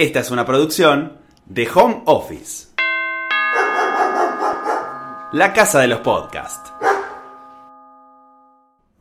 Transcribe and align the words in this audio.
Esta 0.00 0.20
es 0.20 0.30
una 0.30 0.46
producción 0.46 1.18
de 1.44 1.68
Home 1.74 2.04
Office. 2.06 2.68
La 5.34 5.52
casa 5.52 5.80
de 5.80 5.88
los 5.88 6.00
podcasts. 6.00 6.72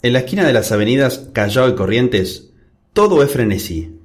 En 0.02 0.12
la 0.12 0.20
esquina 0.20 0.46
de 0.46 0.52
las 0.52 0.74
avenidas 0.74 1.30
Callao 1.32 1.70
y 1.70 1.76
Corrientes, 1.76 2.52
todo 2.92 3.24
es 3.24 3.32
frenesí. 3.32 3.98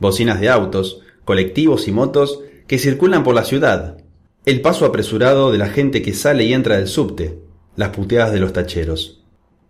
Bocinas 0.00 0.40
de 0.40 0.48
autos, 0.48 1.00
colectivos 1.24 1.86
y 1.86 1.92
motos 1.92 2.40
que 2.66 2.80
circulan 2.80 3.22
por 3.22 3.36
la 3.36 3.44
ciudad, 3.44 3.98
el 4.46 4.62
paso 4.62 4.86
apresurado 4.86 5.52
de 5.52 5.58
la 5.58 5.68
gente 5.68 6.02
que 6.02 6.12
sale 6.12 6.42
y 6.42 6.52
entra 6.54 6.78
del 6.78 6.88
subte, 6.88 7.38
las 7.76 7.90
puteadas 7.90 8.32
de 8.32 8.40
los 8.40 8.52
tacheros. 8.52 9.22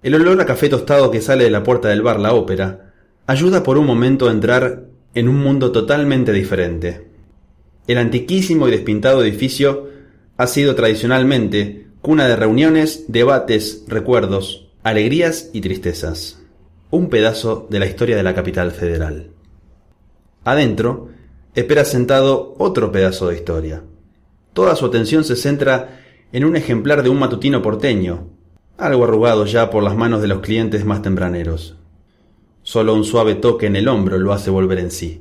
El 0.03 0.15
olor 0.15 0.41
a 0.41 0.47
café 0.47 0.71
tostado 0.71 1.11
que 1.11 1.21
sale 1.21 1.45
de 1.45 1.51
la 1.51 1.63
puerta 1.63 1.89
del 1.89 2.01
bar 2.01 2.19
La 2.19 2.33
Ópera 2.33 2.95
ayuda 3.27 3.63
por 3.63 3.77
un 3.77 3.85
momento 3.85 4.27
a 4.27 4.33
entrar 4.33 4.89
en 5.15 5.29
un 5.29 5.37
mundo 5.37 5.73
totalmente 5.73 6.33
diferente. 6.33 7.07
El 7.87 7.99
antiquísimo 7.99 8.69
y 8.69 8.71
despintado 8.71 9.23
edificio 9.23 9.89
ha 10.37 10.47
sido 10.47 10.75
tradicionalmente 10.75 11.87
cuna 12.01 12.29
de 12.29 12.37
reuniones, 12.37 13.05
debates, 13.09 13.85
recuerdos, 13.89 14.69
alegrías 14.83 15.51
y 15.53 15.61
tristezas. 15.61 16.41
Un 16.91 17.09
pedazo 17.09 17.67
de 17.71 17.79
la 17.79 17.87
historia 17.87 18.17
de 18.17 18.23
la 18.23 18.35
capital 18.35 18.71
federal. 18.71 19.31
Adentro, 20.45 21.11
espera 21.55 21.85
sentado 21.85 22.55
otro 22.59 22.91
pedazo 22.91 23.29
de 23.29 23.37
historia. 23.37 23.83
Toda 24.53 24.77
su 24.77 24.87
atención 24.87 25.25
se 25.25 25.37
centra 25.37 26.01
en 26.33 26.45
un 26.45 26.57
ejemplar 26.57 27.03
de 27.03 27.11
un 27.11 27.19
matutino 27.19 27.61
porteño, 27.63 28.29
algo 28.79 29.05
arrugado 29.05 29.45
ya 29.45 29.69
por 29.69 29.83
las 29.83 29.97
manos 29.97 30.23
de 30.23 30.29
los 30.29 30.41
clientes 30.41 30.85
más 30.85 31.03
tempraneros. 31.03 31.77
Solo 32.71 32.95
un 32.95 33.03
suave 33.03 33.35
toque 33.35 33.67
en 33.67 33.75
el 33.75 33.89
hombro 33.89 34.17
lo 34.17 34.33
hace 34.33 34.49
volver 34.49 34.79
en 34.79 34.93
sí. 34.93 35.21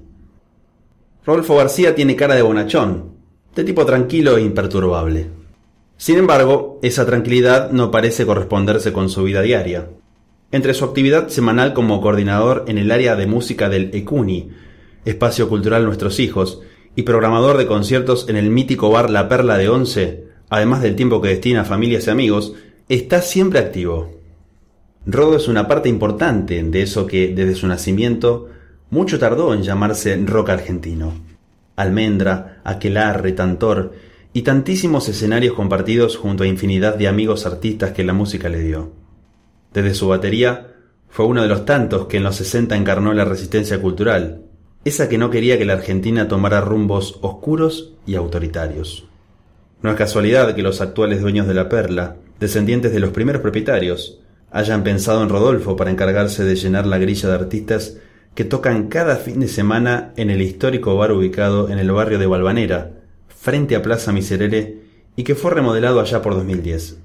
Rodolfo 1.26 1.56
García 1.56 1.96
tiene 1.96 2.16
cara 2.16 2.36
de 2.36 2.44
bonachón, 2.44 3.16
de 3.56 3.64
tipo 3.64 3.88
tranquilo 3.88 4.38
e 4.38 4.44
imperturbable. 4.44 5.32
Sin 5.98 6.20
embargo, 6.20 6.78
esa 6.84 7.08
tranquilidad 7.08 7.72
no 7.72 7.90
parece 7.90 8.28
corresponderse 8.28 8.94
con 8.94 9.10
su 9.10 9.24
vida 9.24 9.42
diaria. 9.42 9.90
Entre 10.52 10.76
su 10.76 10.86
actividad 10.86 11.30
semanal 11.30 11.74
como 11.74 12.02
coordinador 12.02 12.66
en 12.68 12.78
el 12.78 12.92
área 12.92 13.16
de 13.16 13.26
música 13.26 13.68
del 13.68 13.90
ECUNI, 13.96 14.52
Espacio 15.06 15.50
Cultural 15.50 15.86
Nuestros 15.86 16.20
Hijos, 16.20 16.62
y 16.96 17.02
programador 17.02 17.58
de 17.58 17.66
conciertos 17.66 18.30
en 18.30 18.36
el 18.36 18.52
mítico 18.52 18.92
bar 18.92 19.10
La 19.10 19.28
Perla 19.28 19.58
de 19.58 19.70
Once, 19.70 20.24
además 20.52 20.84
del 20.84 20.96
tiempo 20.96 21.20
que 21.20 21.30
destina 21.30 21.62
a 21.62 21.66
familias 21.66 22.06
y 22.06 22.12
amigos, 22.12 22.54
está 22.90 23.24
siempre 23.24 23.58
activo. 23.58 24.19
Rodo 25.06 25.38
es 25.38 25.48
una 25.48 25.68
parte 25.68 25.90
importante 25.90 26.62
de 26.62 26.82
eso 26.82 27.08
que, 27.08 27.34
desde 27.34 27.56
su 27.56 27.68
nacimiento, 27.68 28.50
mucho 28.90 29.20
tardó 29.20 29.54
en 29.54 29.64
llamarse 29.64 30.16
rock 30.26 30.50
argentino. 30.50 31.14
Almendra, 31.76 32.62
Aquelarre, 32.64 33.32
Tantor 33.32 33.94
y 34.34 34.42
tantísimos 34.42 35.08
escenarios 35.08 35.56
compartidos 35.56 36.18
junto 36.18 36.44
a 36.44 36.48
infinidad 36.48 36.96
de 36.96 37.08
amigos 37.08 37.46
artistas 37.46 37.92
que 37.92 38.04
la 38.04 38.14
música 38.14 38.50
le 38.50 38.60
dio. 38.60 38.92
Desde 39.74 39.94
su 39.94 40.08
batería, 40.08 40.76
fue 41.08 41.26
uno 41.26 41.42
de 41.42 41.48
los 41.48 41.66
tantos 41.66 42.08
que 42.08 42.18
en 42.18 42.24
los 42.24 42.36
60 42.36 42.76
encarnó 42.76 43.14
la 43.14 43.26
resistencia 43.26 43.82
cultural, 43.82 44.44
esa 44.86 45.10
que 45.10 45.18
no 45.18 45.30
quería 45.30 45.58
que 45.58 45.66
la 45.66 45.74
Argentina 45.74 46.28
tomara 46.28 46.62
rumbos 46.62 47.18
oscuros 47.22 47.94
y 48.06 48.16
autoritarios. 48.16 49.08
No 49.82 49.90
es 49.90 49.96
casualidad 49.96 50.54
que 50.56 50.62
los 50.62 50.82
actuales 50.82 51.22
dueños 51.22 51.48
de 51.48 51.54
la 51.54 51.70
perla, 51.70 52.18
descendientes 52.40 52.92
de 52.92 53.00
los 53.00 53.12
primeros 53.12 53.42
propietarios, 53.42 54.20
hayan 54.52 54.84
pensado 54.84 55.24
en 55.24 55.30
Rodolfo 55.30 55.76
para 55.76 55.92
encargarse 55.92 56.44
de 56.44 56.56
llenar 56.56 56.86
la 56.86 56.98
grilla 56.98 57.30
de 57.30 57.36
artistas 57.36 57.98
que 58.36 58.46
tocan 58.46 58.88
cada 58.88 59.18
fin 59.18 59.40
de 59.40 59.48
semana 59.48 60.14
en 60.16 60.30
el 60.30 60.42
histórico 60.42 60.96
bar 60.96 61.12
ubicado 61.12 61.70
en 61.70 61.80
el 61.80 61.92
barrio 61.92 62.20
de 62.20 62.28
Balvanera, 62.28 62.92
frente 63.28 63.76
a 63.76 63.82
Plaza 63.82 64.12
Miserere, 64.12 64.78
y 65.16 65.24
que 65.24 65.36
fue 65.36 65.52
remodelado 65.52 66.00
allá 66.00 66.22
por 66.22 66.36
2010. 66.36 66.98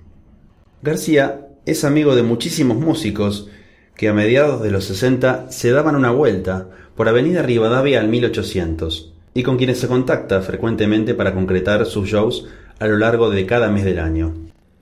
García 0.83 1.49
es 1.67 1.85
amigo 1.85 2.15
de 2.15 2.23
muchísimos 2.23 2.77
músicos 2.77 3.49
que 3.97 4.09
a 4.09 4.13
mediados 4.13 4.63
de 4.63 4.71
los 4.71 4.85
60 4.85 5.51
se 5.51 5.71
daban 5.71 5.97
una 5.97 6.11
vuelta 6.11 6.69
por 6.97 7.09
Avenida 7.09 7.43
Rivadavia 7.43 8.01
al 8.01 8.09
1800, 8.09 9.13
y 9.35 9.43
con 9.43 9.57
quienes 9.57 9.79
se 9.79 9.89
contacta 9.89 10.41
frecuentemente 10.43 11.15
para 11.15 11.35
concretar 11.35 11.87
sus 11.87 12.09
shows 12.09 12.47
a 12.79 12.87
lo 12.87 12.99
largo 12.99 13.31
de 13.31 13.47
cada 13.47 13.71
mes 13.71 13.85
del 13.85 13.99
año. 13.99 14.35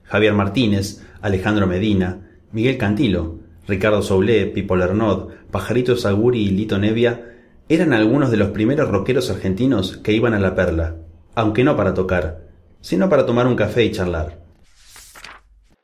Javier 0.05 0.35
Martínez, 0.35 1.01
Alejandro 1.23 1.67
Medina, 1.67 2.32
Miguel 2.53 2.77
Cantilo, 2.77 3.39
Ricardo 3.67 4.03
Soulé, 4.03 4.45
Pipo 4.47 4.77
Lernod, 4.77 5.33
Pajarito 5.51 5.97
Saguri 5.97 6.41
y 6.41 6.51
Lito 6.51 6.79
Nevia 6.79 7.33
eran 7.71 7.95
algunos 7.95 8.31
de 8.31 8.37
los 8.37 8.51
primeros 8.51 8.91
rockeros 8.91 9.31
argentinos 9.31 9.97
que 9.97 10.13
iban 10.13 10.35
a 10.35 10.39
La 10.39 10.55
Perla, 10.55 10.97
aunque 11.35 11.65
no 11.65 11.77
para 11.77 11.95
tocar, 11.95 12.41
sino 12.83 13.09
para 13.09 13.25
tomar 13.25 13.47
un 13.47 13.57
café 13.57 13.85
y 13.85 13.93
charlar. 13.93 14.39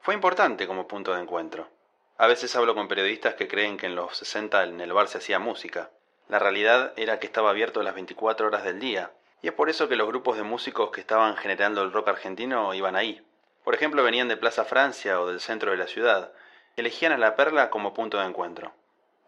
Fue 0.00 0.12
importante 0.12 0.66
como 0.66 0.86
punto 0.86 1.14
de 1.14 1.22
encuentro. 1.22 1.68
A 2.18 2.26
veces 2.26 2.54
hablo 2.54 2.74
con 2.74 2.86
periodistas 2.86 3.34
que 3.34 3.48
creen 3.48 3.78
que 3.78 3.86
en 3.86 3.94
los 3.94 4.18
60 4.18 4.64
en 4.64 4.80
el 4.82 4.92
bar 4.92 5.08
se 5.08 5.18
hacía 5.18 5.38
música. 5.38 5.90
La 6.28 6.38
realidad 6.38 6.92
era 6.96 7.18
que 7.18 7.26
estaba 7.26 7.48
abierto 7.48 7.82
las 7.82 7.94
24 7.94 8.46
horas 8.46 8.64
del 8.64 8.78
día, 8.78 9.12
y 9.40 9.46
es 9.46 9.54
por 9.54 9.70
eso 9.70 9.88
que 9.88 9.96
los 9.96 10.08
grupos 10.08 10.36
de 10.36 10.42
músicos 10.42 10.90
que 10.90 11.00
estaban 11.00 11.36
generando 11.36 11.82
el 11.82 11.92
rock 11.92 12.08
argentino 12.08 12.74
iban 12.74 12.96
ahí. 12.96 13.22
Por 13.64 13.74
ejemplo, 13.74 14.02
venían 14.02 14.28
de 14.28 14.36
Plaza 14.36 14.64
Francia 14.64 15.20
o 15.20 15.28
del 15.28 15.40
centro 15.40 15.70
de 15.70 15.78
la 15.78 15.86
ciudad, 15.86 16.32
elegían 16.80 17.12
a 17.12 17.18
La 17.18 17.36
Perla 17.36 17.70
como 17.70 17.94
punto 17.94 18.18
de 18.18 18.26
encuentro. 18.26 18.72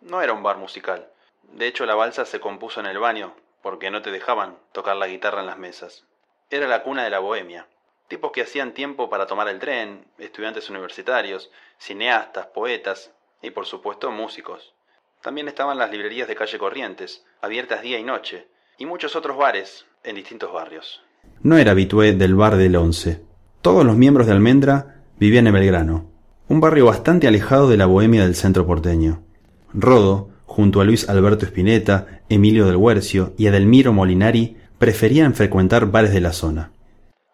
No 0.00 0.22
era 0.22 0.32
un 0.32 0.42
bar 0.42 0.56
musical. 0.56 1.08
De 1.42 1.66
hecho, 1.66 1.86
la 1.86 1.94
balsa 1.94 2.24
se 2.24 2.40
compuso 2.40 2.80
en 2.80 2.86
el 2.86 2.98
baño, 2.98 3.34
porque 3.62 3.90
no 3.90 4.02
te 4.02 4.10
dejaban 4.10 4.56
tocar 4.72 4.96
la 4.96 5.08
guitarra 5.08 5.40
en 5.40 5.46
las 5.46 5.58
mesas. 5.58 6.04
Era 6.48 6.66
la 6.66 6.82
cuna 6.82 7.04
de 7.04 7.10
la 7.10 7.18
bohemia. 7.18 7.66
Tipos 8.08 8.32
que 8.32 8.42
hacían 8.42 8.72
tiempo 8.72 9.08
para 9.08 9.26
tomar 9.26 9.48
el 9.48 9.58
tren, 9.58 10.06
estudiantes 10.18 10.68
universitarios, 10.70 11.50
cineastas, 11.78 12.46
poetas 12.46 13.12
y 13.42 13.50
por 13.50 13.66
supuesto 13.66 14.10
músicos. 14.10 14.74
También 15.22 15.48
estaban 15.48 15.78
las 15.78 15.90
librerías 15.90 16.26
de 16.26 16.34
calle 16.34 16.58
Corrientes, 16.58 17.24
abiertas 17.40 17.82
día 17.82 17.98
y 17.98 18.02
noche, 18.02 18.48
y 18.78 18.86
muchos 18.86 19.14
otros 19.14 19.36
bares 19.36 19.86
en 20.02 20.16
distintos 20.16 20.52
barrios. 20.52 21.02
No 21.42 21.58
era 21.58 21.72
habitué 21.72 22.12
del 22.12 22.34
bar 22.34 22.56
del 22.56 22.76
Once. 22.76 23.22
Todos 23.60 23.84
los 23.84 23.96
miembros 23.96 24.26
de 24.26 24.32
Almendra 24.32 25.02
vivían 25.18 25.46
en 25.46 25.52
Belgrano, 25.52 26.09
un 26.50 26.60
barrio 26.60 26.86
bastante 26.86 27.28
alejado 27.28 27.68
de 27.68 27.76
la 27.76 27.86
bohemia 27.86 28.24
del 28.24 28.34
centro 28.34 28.66
porteño. 28.66 29.22
Rodo, 29.72 30.30
junto 30.46 30.80
a 30.80 30.84
Luis 30.84 31.08
Alberto 31.08 31.46
Spinetta, 31.46 32.22
Emilio 32.28 32.66
del 32.66 32.74
Huercio 32.74 33.34
y 33.38 33.46
Edelmiro 33.46 33.92
Molinari, 33.92 34.56
preferían 34.76 35.34
frecuentar 35.34 35.86
bares 35.86 36.12
de 36.12 36.20
la 36.20 36.32
zona. 36.32 36.72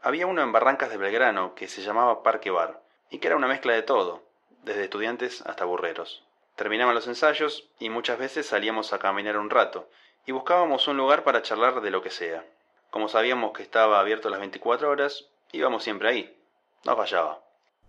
Había 0.02 0.26
uno 0.26 0.42
en 0.42 0.52
Barrancas 0.52 0.90
de 0.90 0.98
Belgrano 0.98 1.54
que 1.54 1.66
se 1.66 1.80
llamaba 1.80 2.22
Parque 2.22 2.50
Bar, 2.50 2.82
y 3.10 3.16
que 3.16 3.28
era 3.28 3.38
una 3.38 3.48
mezcla 3.48 3.72
de 3.72 3.80
todo, 3.80 4.22
desde 4.64 4.84
estudiantes 4.84 5.40
hasta 5.46 5.64
burreros. 5.64 6.22
Terminaban 6.54 6.94
los 6.94 7.08
ensayos 7.08 7.70
y 7.78 7.88
muchas 7.88 8.18
veces 8.18 8.44
salíamos 8.44 8.92
a 8.92 8.98
caminar 8.98 9.38
un 9.38 9.48
rato, 9.48 9.88
y 10.26 10.32
buscábamos 10.32 10.88
un 10.88 10.98
lugar 10.98 11.24
para 11.24 11.40
charlar 11.40 11.80
de 11.80 11.90
lo 11.90 12.02
que 12.02 12.10
sea. 12.10 12.44
Como 12.90 13.08
sabíamos 13.08 13.52
que 13.52 13.62
estaba 13.62 13.98
abierto 13.98 14.28
las 14.28 14.40
24 14.40 14.90
horas, 14.90 15.24
íbamos 15.52 15.84
siempre 15.84 16.10
ahí. 16.10 16.36
No 16.84 16.94
fallaba. 16.96 17.45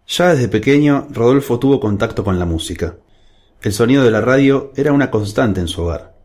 Ya 0.07 0.29
desde 0.29 0.47
pequeño, 0.47 1.06
Rodolfo 1.12 1.59
tuvo 1.59 1.81
contacto 1.81 2.23
con 2.23 2.40
la 2.40 2.45
música. 2.45 2.95
El 3.62 3.73
sonido 3.73 4.06
de 4.06 4.12
la 4.12 4.22
radio 4.22 4.72
era 4.78 4.94
una 4.94 5.12
constante 5.12 5.59
en 5.59 5.68
su 5.68 5.84
hogar. 5.84 6.16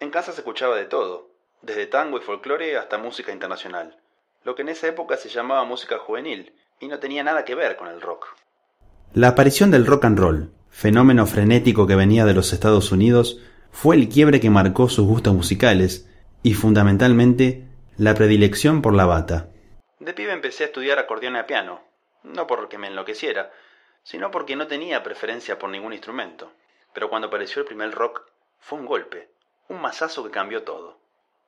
En 0.00 0.10
casa 0.10 0.32
se 0.32 0.40
escuchaba 0.40 0.74
de 0.74 0.86
todo, 0.86 1.30
desde 1.62 1.86
tango 1.86 2.18
y 2.18 2.22
folclore 2.22 2.76
hasta 2.76 2.98
música 2.98 3.30
internacional, 3.30 3.96
lo 4.42 4.56
que 4.56 4.62
en 4.62 4.70
esa 4.70 4.88
época 4.88 5.16
se 5.16 5.28
llamaba 5.28 5.64
música 5.64 5.98
juvenil 5.98 6.52
y 6.80 6.88
no 6.88 6.98
tenía 6.98 7.22
nada 7.22 7.44
que 7.44 7.54
ver 7.54 7.76
con 7.76 7.86
el 7.86 8.00
rock. 8.00 8.26
La 9.14 9.28
aparición 9.28 9.70
del 9.70 9.86
rock 9.86 10.06
and 10.06 10.18
roll, 10.18 10.52
fenómeno 10.68 11.24
frenético 11.24 11.86
que 11.86 11.94
venía 11.94 12.24
de 12.24 12.34
los 12.34 12.52
Estados 12.52 12.90
Unidos, 12.90 13.40
fue 13.70 13.94
el 13.94 14.08
quiebre 14.08 14.40
que 14.40 14.50
marcó 14.50 14.88
sus 14.88 15.06
gustos 15.06 15.34
musicales 15.34 16.10
y 16.42 16.54
fundamentalmente 16.54 17.68
la 17.96 18.14
predilección 18.14 18.82
por 18.82 18.94
la 18.94 19.06
bata. 19.06 19.50
De 20.00 20.14
pibe 20.14 20.32
empecé 20.32 20.64
a 20.64 20.66
estudiar 20.66 20.98
acordeón 20.98 21.36
a 21.36 21.46
piano, 21.46 21.89
no 22.22 22.46
porque 22.46 22.78
me 22.78 22.88
enloqueciera, 22.88 23.52
sino 24.02 24.30
porque 24.30 24.56
no 24.56 24.66
tenía 24.66 25.02
preferencia 25.02 25.58
por 25.58 25.70
ningún 25.70 25.92
instrumento. 25.92 26.52
Pero 26.92 27.08
cuando 27.08 27.28
apareció 27.28 27.60
el 27.60 27.66
primer 27.66 27.92
rock, 27.92 28.22
fue 28.58 28.78
un 28.78 28.86
golpe, 28.86 29.30
un 29.68 29.80
mazazo 29.80 30.24
que 30.24 30.30
cambió 30.30 30.62
todo. 30.62 30.98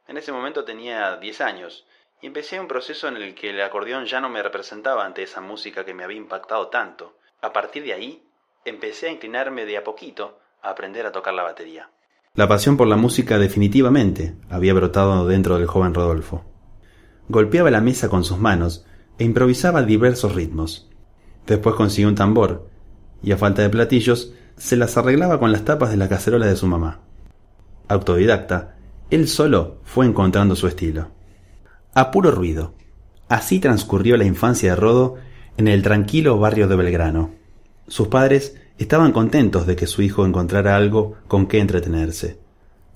En 0.06 0.16
ese 0.16 0.32
momento 0.32 0.64
tenía 0.64 1.16
10 1.16 1.40
años 1.40 1.86
y 2.20 2.26
empecé 2.26 2.60
un 2.60 2.68
proceso 2.68 3.08
en 3.08 3.16
el 3.16 3.34
que 3.34 3.50
el 3.50 3.60
acordeón 3.60 4.06
ya 4.06 4.20
no 4.20 4.28
me 4.28 4.42
representaba 4.42 5.04
ante 5.04 5.22
esa 5.22 5.40
música 5.40 5.84
que 5.84 5.94
me 5.94 6.04
había 6.04 6.18
impactado 6.18 6.68
tanto. 6.68 7.16
A 7.40 7.52
partir 7.52 7.82
de 7.82 7.92
ahí, 7.92 8.22
empecé 8.64 9.08
a 9.08 9.12
inclinarme 9.12 9.66
de 9.66 9.76
a 9.76 9.84
poquito 9.84 10.38
a 10.62 10.70
aprender 10.70 11.06
a 11.06 11.12
tocar 11.12 11.34
la 11.34 11.42
batería. 11.42 11.90
La 12.34 12.48
pasión 12.48 12.76
por 12.76 12.86
la 12.86 12.96
música 12.96 13.38
definitivamente 13.38 14.34
había 14.48 14.72
brotado 14.72 15.26
dentro 15.26 15.58
del 15.58 15.66
joven 15.66 15.94
Rodolfo. 15.94 16.44
Golpeaba 17.28 17.70
la 17.70 17.80
mesa 17.80 18.08
con 18.08 18.24
sus 18.24 18.38
manos 18.38 18.86
e 19.18 19.24
improvisaba 19.24 19.82
diversos 19.82 20.34
ritmos. 20.34 20.88
Después 21.46 21.74
consiguió 21.74 22.08
un 22.08 22.14
tambor, 22.14 22.68
y 23.22 23.32
a 23.32 23.36
falta 23.36 23.62
de 23.62 23.70
platillos, 23.70 24.32
se 24.56 24.76
las 24.76 24.96
arreglaba 24.96 25.38
con 25.38 25.52
las 25.52 25.64
tapas 25.64 25.90
de 25.90 25.96
la 25.96 26.08
cacerola 26.08 26.46
de 26.46 26.56
su 26.56 26.66
mamá. 26.66 27.00
Autodidacta, 27.88 28.76
Él 29.10 29.28
solo 29.28 29.78
fue 29.84 30.06
encontrando 30.06 30.56
su 30.56 30.66
estilo. 30.66 31.10
A 31.94 32.10
puro 32.10 32.30
ruido. 32.30 32.74
Así 33.28 33.58
transcurrió 33.58 34.16
la 34.16 34.24
infancia 34.24 34.70
de 34.70 34.76
Rodo 34.76 35.16
en 35.56 35.68
el 35.68 35.82
tranquilo 35.82 36.38
barrio 36.38 36.68
de 36.68 36.76
Belgrano. 36.76 37.30
Sus 37.86 38.08
padres 38.08 38.56
estaban 38.78 39.12
contentos 39.12 39.66
de 39.66 39.76
que 39.76 39.86
su 39.86 40.02
hijo 40.02 40.24
encontrara 40.24 40.76
algo 40.76 41.16
con 41.28 41.46
qué 41.46 41.58
entretenerse, 41.58 42.38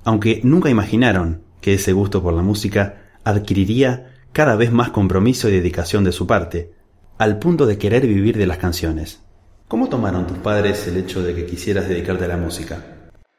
aunque 0.04 0.40
nunca 0.44 0.70
imaginaron 0.70 1.42
que 1.60 1.74
ese 1.74 1.92
gusto 1.92 2.22
por 2.22 2.34
la 2.34 2.42
música 2.42 3.02
adquiriría 3.24 4.14
cada 4.36 4.54
vez 4.54 4.70
más 4.70 4.90
compromiso 4.90 5.48
y 5.48 5.52
dedicación 5.52 6.04
de 6.04 6.12
su 6.12 6.26
parte, 6.26 6.70
al 7.16 7.38
punto 7.38 7.64
de 7.64 7.78
querer 7.78 8.02
vivir 8.02 8.36
de 8.36 8.44
las 8.44 8.58
canciones. 8.58 9.24
¿Cómo 9.66 9.88
tomaron 9.88 10.26
tus 10.26 10.36
padres 10.36 10.86
el 10.86 10.98
hecho 10.98 11.22
de 11.22 11.34
que 11.34 11.46
quisieras 11.46 11.88
dedicarte 11.88 12.26
a 12.26 12.28
la 12.28 12.36
música? 12.36 12.84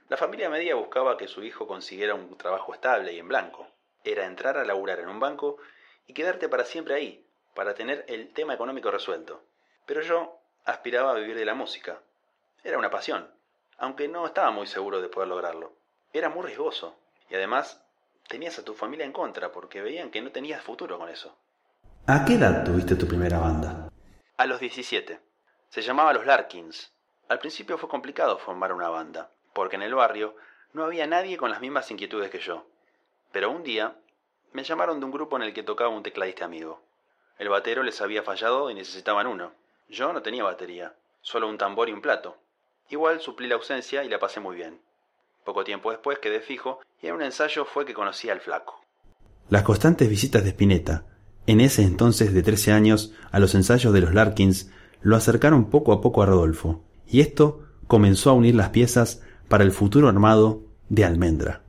La 0.10 0.18
familia 0.18 0.50
media 0.50 0.74
buscaba 0.74 1.16
que 1.16 1.28
su 1.28 1.44
hijo 1.44 1.68
consiguiera 1.68 2.16
un 2.16 2.36
trabajo 2.36 2.74
estable 2.74 3.14
y 3.14 3.20
en 3.20 3.28
blanco. 3.28 3.68
Era 4.04 4.26
entrar 4.26 4.58
a 4.58 4.66
laburar 4.66 5.00
en 5.00 5.10
un 5.10 5.20
banco 5.20 5.58
y 6.08 6.14
quedarte 6.14 6.50
para 6.50 6.66
siempre 6.66 6.96
ahí, 6.96 7.24
para 7.54 7.76
tener 7.76 8.04
el 8.08 8.34
tema 8.34 8.56
económico 8.56 8.90
resuelto. 8.90 9.44
Pero 9.86 10.02
yo 10.02 10.40
aspiraba 10.66 11.12
a 11.12 11.20
vivir 11.20 11.38
de 11.38 11.46
la 11.46 11.54
música. 11.54 12.00
Era 12.64 12.80
una 12.80 12.90
pasión, 12.90 13.30
aunque 13.78 14.08
no 14.08 14.26
estaba 14.26 14.50
muy 14.50 14.66
seguro 14.66 15.00
de 15.00 15.10
poder 15.10 15.30
lograrlo. 15.30 15.74
Era 16.12 16.30
muy 16.30 16.48
riesgoso, 16.48 16.96
y 17.30 17.36
además 17.36 17.84
tenías 18.28 18.60
a 18.60 18.64
tu 18.64 18.74
familia 18.74 19.06
en 19.06 19.12
contra 19.12 19.52
porque 19.52 19.82
veían 19.82 20.12
que 20.12 20.22
no 20.22 20.32
tenías 20.32 20.62
futuro 20.62 20.98
con 20.98 21.10
eso. 21.10 21.36
¿A 22.06 22.26
qué 22.26 22.34
edad 22.34 22.64
tuviste 22.64 22.96
tu 22.96 23.08
primera 23.08 23.40
banda? 23.40 23.90
A 24.38 24.46
los 24.46 24.60
17. 24.60 25.20
Se 25.70 25.82
llamaba 25.82 26.14
Los 26.14 26.26
Larkins. 26.26 26.94
Al 27.28 27.40
principio 27.40 27.78
fue 27.78 27.90
complicado 27.90 28.38
formar 28.38 28.72
una 28.72 28.90
banda, 28.90 29.32
porque 29.54 29.76
en 29.76 29.82
el 29.82 29.96
barrio 29.96 30.36
no 30.74 30.86
había 30.86 31.08
nadie 31.08 31.38
con 31.38 31.50
las 31.50 31.60
mismas 31.60 31.90
inquietudes 31.92 32.30
que 32.30 32.40
yo. 32.40 32.66
Pero 33.32 33.52
un 33.52 33.64
día 33.64 33.96
me 34.54 34.64
llamaron 34.64 35.00
de 35.00 35.06
un 35.06 35.12
grupo 35.12 35.36
en 35.36 35.44
el 35.44 35.54
que 35.54 35.64
tocaba 35.64 35.90
un 35.90 36.04
tecladista 36.04 36.46
amigo. 36.46 36.82
El 37.38 37.50
batero 37.50 37.84
les 37.84 38.02
había 38.02 38.24
fallado 38.24 38.70
y 38.70 38.74
necesitaban 38.74 39.28
uno. 39.28 39.52
Yo 39.90 40.14
no 40.14 40.22
tenía 40.22 40.44
batería, 40.44 40.96
solo 41.22 41.48
un 41.48 41.58
tambor 41.58 41.90
y 41.90 41.94
un 41.94 42.02
plato. 42.02 42.38
Igual 42.90 43.20
suplí 43.20 43.48
la 43.48 43.56
ausencia 43.56 44.04
y 44.04 44.10
la 44.10 44.20
pasé 44.20 44.40
muy 44.40 44.56
bien. 44.56 44.82
Poco 45.48 45.64
tiempo 45.64 45.92
después 45.92 46.20
quedé 46.20 46.42
fijo 46.42 46.82
y 47.02 47.08
en 47.08 47.16
un 47.16 47.22
ensayo 47.22 47.64
fue 47.64 47.86
que 47.86 47.94
conocí 47.94 48.30
al 48.30 48.42
flaco. 48.42 48.82
Las 49.48 49.64
constantes 49.64 50.10
visitas 50.10 50.44
de 50.44 50.50
Spinetta, 50.50 51.06
en 51.46 51.62
ese 51.62 51.84
entonces 51.84 52.34
de 52.34 52.44
13 52.44 52.74
años, 52.74 53.14
a 53.32 53.40
los 53.40 53.56
ensayos 53.56 53.94
de 53.94 54.02
los 54.02 54.14
Larkins, 54.14 54.70
lo 55.00 55.16
acercaron 55.16 55.70
poco 55.70 55.94
a 55.94 56.02
poco 56.02 56.22
a 56.22 56.26
Rodolfo, 56.26 56.84
y 57.08 57.22
esto 57.22 57.62
comenzó 57.88 58.32
a 58.32 58.34
unir 58.34 58.56
las 58.56 58.72
piezas 58.72 59.24
para 59.48 59.64
el 59.64 59.72
futuro 59.72 60.10
armado 60.10 60.64
de 60.90 61.06
Almendra. 61.06 61.62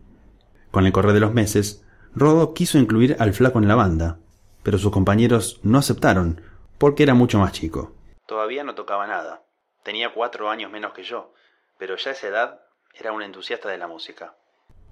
Con 0.72 0.84
el 0.84 0.90
correr 0.90 1.12
de 1.12 1.20
los 1.20 1.32
meses, 1.32 1.86
Rodo 2.16 2.54
quiso 2.54 2.78
incluir 2.78 3.14
al 3.20 3.32
flaco 3.32 3.60
en 3.60 3.68
la 3.68 3.76
banda, 3.76 4.18
pero 4.64 4.78
sus 4.78 4.90
compañeros 4.90 5.60
no 5.62 5.78
aceptaron, 5.78 6.40
porque 6.78 7.04
era 7.04 7.14
mucho 7.14 7.38
más 7.38 7.52
chico. 7.52 7.92
Todavía 8.26 8.64
no 8.64 8.74
tocaba 8.74 9.06
nada. 9.06 9.44
Tenía 9.84 10.12
cuatro 10.12 10.50
años 10.50 10.72
menos 10.72 10.94
que 10.94 11.04
yo, 11.04 11.32
pero 11.78 11.96
ya 11.96 12.10
a 12.10 12.14
esa 12.14 12.26
edad 12.26 12.67
era 12.94 13.12
un 13.12 13.22
entusiasta 13.22 13.68
de 13.68 13.78
la 13.78 13.86
música. 13.86 14.34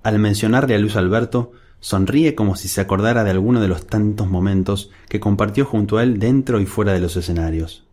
Al 0.03 0.19
mencionarle 0.19 0.75
a 0.75 0.79
Luis 0.79 0.97
Alberto, 0.97 1.53
sonríe 1.81 2.35
como 2.35 2.57
si 2.57 2.69
se 2.69 2.81
acordara 2.81 3.25
de 3.25 3.31
alguno 3.31 3.61
de 3.61 3.69
los 3.69 3.87
tantos 3.87 4.27
momentos 4.27 4.91
que 5.09 5.21
compartió 5.21 5.65
junto 5.65 5.99
a 5.99 6.03
él 6.03 6.19
dentro 6.19 6.61
y 6.61 6.67
fuera 6.67 6.93
de 6.93 7.01
los 7.01 7.17
escenarios. 7.17 7.87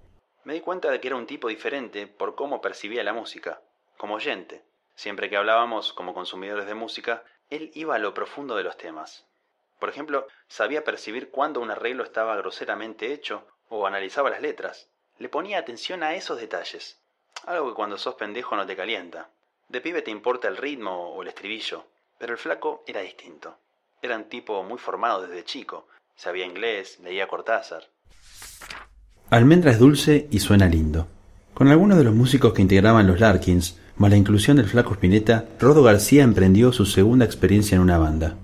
Me 0.43 0.53
di 0.53 0.59
cuenta 0.61 0.91
de 0.91 0.99
que 0.99 1.07
era 1.07 1.15
un 1.15 1.25
tipo 1.25 1.47
diferente 1.47 2.07
por 2.07 2.35
cómo 2.35 2.61
percibía 2.61 3.03
la 3.03 3.13
música, 3.13 3.61
como 3.97 4.15
oyente. 4.15 4.63
Siempre 4.95 5.29
que 5.29 5.37
hablábamos 5.37 5.93
como 5.93 6.13
consumidores 6.13 6.67
de 6.67 6.75
música, 6.75 7.23
él 7.49 7.71
iba 7.73 7.95
a 7.95 7.99
lo 7.99 8.13
profundo 8.13 8.55
de 8.55 8.63
los 8.63 8.77
temas. 8.77 9.25
Por 9.79 9.89
ejemplo, 9.89 10.27
sabía 10.47 10.83
percibir 10.83 11.29
cuándo 11.29 11.59
un 11.59 11.71
arreglo 11.71 12.03
estaba 12.03 12.35
groseramente 12.37 13.11
hecho 13.11 13.47
o 13.69 13.87
analizaba 13.87 14.29
las 14.29 14.41
letras. 14.41 14.89
Le 15.17 15.29
ponía 15.29 15.59
atención 15.59 16.03
a 16.03 16.15
esos 16.15 16.39
detalles. 16.39 17.01
Algo 17.45 17.69
que 17.69 17.75
cuando 17.75 17.97
sos 17.97 18.15
pendejo 18.15 18.55
no 18.55 18.65
te 18.65 18.75
calienta. 18.75 19.29
De 19.69 19.81
pibe 19.81 20.01
te 20.01 20.11
importa 20.11 20.47
el 20.47 20.57
ritmo 20.57 21.09
o 21.09 21.21
el 21.21 21.29
estribillo, 21.29 21.85
pero 22.19 22.33
el 22.33 22.39
flaco 22.39 22.83
era 22.85 23.01
distinto. 23.01 23.57
Era 24.01 24.17
un 24.17 24.25
tipo 24.25 24.63
muy 24.63 24.77
formado 24.77 25.25
desde 25.25 25.43
chico. 25.43 25.87
Sabía 26.15 26.45
inglés, 26.45 26.99
leía 27.03 27.27
Cortázar. 27.27 27.83
Almendra 29.29 29.71
es 29.71 29.79
dulce 29.79 30.27
y 30.29 30.39
suena 30.39 30.67
lindo. 30.67 31.07
Con 31.53 31.69
algunos 31.69 31.97
de 31.97 32.03
los 32.03 32.13
músicos 32.13 32.53
que 32.53 32.61
integraban 32.61 33.07
los 33.07 33.19
Larkins, 33.19 33.79
más 33.97 34.11
la 34.11 34.17
inclusión 34.17 34.57
del 34.57 34.67
flaco 34.67 34.93
Spinetta, 34.93 35.45
Rodo 35.59 35.83
García 35.83 36.23
emprendió 36.23 36.71
su 36.71 36.85
segunda 36.85 37.25
experiencia 37.25 37.75
en 37.75 37.81
una 37.81 37.97
banda, 37.97 38.35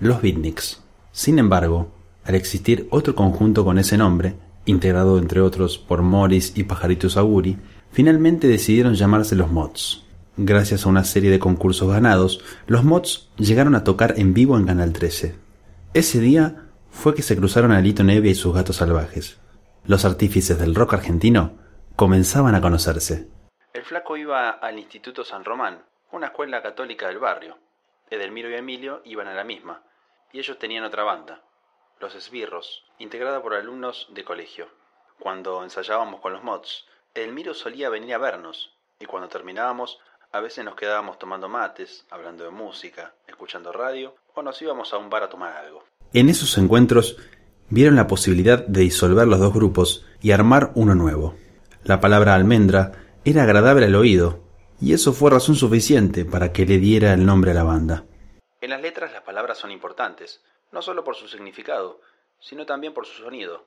los 0.00 0.20
Beatniks. 0.20 0.82
Sin 1.12 1.38
embargo, 1.38 1.92
al 2.24 2.34
existir 2.34 2.88
otro 2.90 3.14
conjunto 3.14 3.64
con 3.64 3.78
ese 3.78 3.96
nombre, 3.96 4.34
integrado 4.64 5.18
entre 5.18 5.40
otros 5.40 5.78
por 5.78 6.02
Morris 6.02 6.52
y 6.56 6.64
Pajarito 6.64 7.10
Saguri, 7.10 7.58
finalmente 7.92 8.48
decidieron 8.48 8.94
llamarse 8.94 9.36
los 9.36 9.50
Mods. 9.50 10.03
Gracias 10.36 10.84
a 10.84 10.88
una 10.88 11.04
serie 11.04 11.30
de 11.30 11.38
concursos 11.38 11.88
ganados, 11.92 12.44
los 12.66 12.82
Mods 12.82 13.30
llegaron 13.36 13.76
a 13.76 13.84
tocar 13.84 14.14
en 14.16 14.34
vivo 14.34 14.56
en 14.56 14.66
Canal 14.66 14.92
13. 14.92 15.36
Ese 15.94 16.18
día 16.18 16.66
fue 16.90 17.14
que 17.14 17.22
se 17.22 17.36
cruzaron 17.36 17.70
a 17.70 17.80
Lito 17.80 18.02
Nevia 18.02 18.32
y 18.32 18.34
sus 18.34 18.52
gatos 18.52 18.76
salvajes. 18.76 19.38
Los 19.86 20.04
artífices 20.04 20.58
del 20.58 20.74
rock 20.74 20.94
argentino 20.94 21.52
comenzaban 21.94 22.56
a 22.56 22.60
conocerse. 22.60 23.28
El 23.72 23.84
flaco 23.84 24.16
iba 24.16 24.50
al 24.50 24.76
Instituto 24.76 25.22
San 25.22 25.44
Román, 25.44 25.84
una 26.10 26.26
escuela 26.26 26.60
católica 26.60 27.06
del 27.06 27.20
barrio. 27.20 27.56
Edelmiro 28.10 28.50
y 28.50 28.54
Emilio 28.54 29.02
iban 29.04 29.28
a 29.28 29.34
la 29.34 29.44
misma, 29.44 29.84
y 30.32 30.40
ellos 30.40 30.58
tenían 30.58 30.82
otra 30.82 31.04
banda, 31.04 31.42
Los 32.00 32.16
Esbirros, 32.16 32.82
integrada 32.98 33.40
por 33.40 33.54
alumnos 33.54 34.08
de 34.10 34.24
colegio. 34.24 34.66
Cuando 35.20 35.62
ensayábamos 35.62 36.20
con 36.20 36.32
los 36.32 36.42
mods, 36.42 36.86
Edelmiro 37.14 37.54
solía 37.54 37.88
venir 37.88 38.14
a 38.14 38.18
vernos, 38.18 38.74
y 38.98 39.06
cuando 39.06 39.28
terminábamos, 39.28 40.00
a 40.34 40.40
veces 40.40 40.64
nos 40.64 40.74
quedábamos 40.74 41.16
tomando 41.16 41.48
mates, 41.48 42.04
hablando 42.10 42.42
de 42.42 42.50
música, 42.50 43.14
escuchando 43.28 43.70
radio, 43.70 44.16
o 44.34 44.42
nos 44.42 44.60
íbamos 44.60 44.92
a 44.92 44.98
un 44.98 45.08
bar 45.08 45.22
a 45.22 45.28
tomar 45.28 45.56
algo. 45.56 45.84
En 46.12 46.28
esos 46.28 46.58
encuentros 46.58 47.16
vieron 47.70 47.94
la 47.94 48.08
posibilidad 48.08 48.66
de 48.66 48.80
disolver 48.80 49.28
los 49.28 49.38
dos 49.38 49.54
grupos 49.54 50.04
y 50.20 50.32
armar 50.32 50.72
uno 50.74 50.96
nuevo. 50.96 51.36
La 51.84 52.00
palabra 52.00 52.34
almendra 52.34 52.90
era 53.24 53.44
agradable 53.44 53.86
al 53.86 53.94
oído, 53.94 54.40
y 54.80 54.92
eso 54.92 55.12
fue 55.12 55.30
razón 55.30 55.54
suficiente 55.54 56.24
para 56.24 56.50
que 56.50 56.66
le 56.66 56.78
diera 56.78 57.12
el 57.12 57.24
nombre 57.24 57.52
a 57.52 57.54
la 57.54 57.62
banda. 57.62 58.04
En 58.60 58.70
las 58.70 58.82
letras 58.82 59.12
las 59.12 59.22
palabras 59.22 59.58
son 59.58 59.70
importantes, 59.70 60.40
no 60.72 60.82
solo 60.82 61.04
por 61.04 61.14
su 61.14 61.28
significado, 61.28 62.00
sino 62.40 62.66
también 62.66 62.92
por 62.92 63.06
su 63.06 63.22
sonido. 63.22 63.66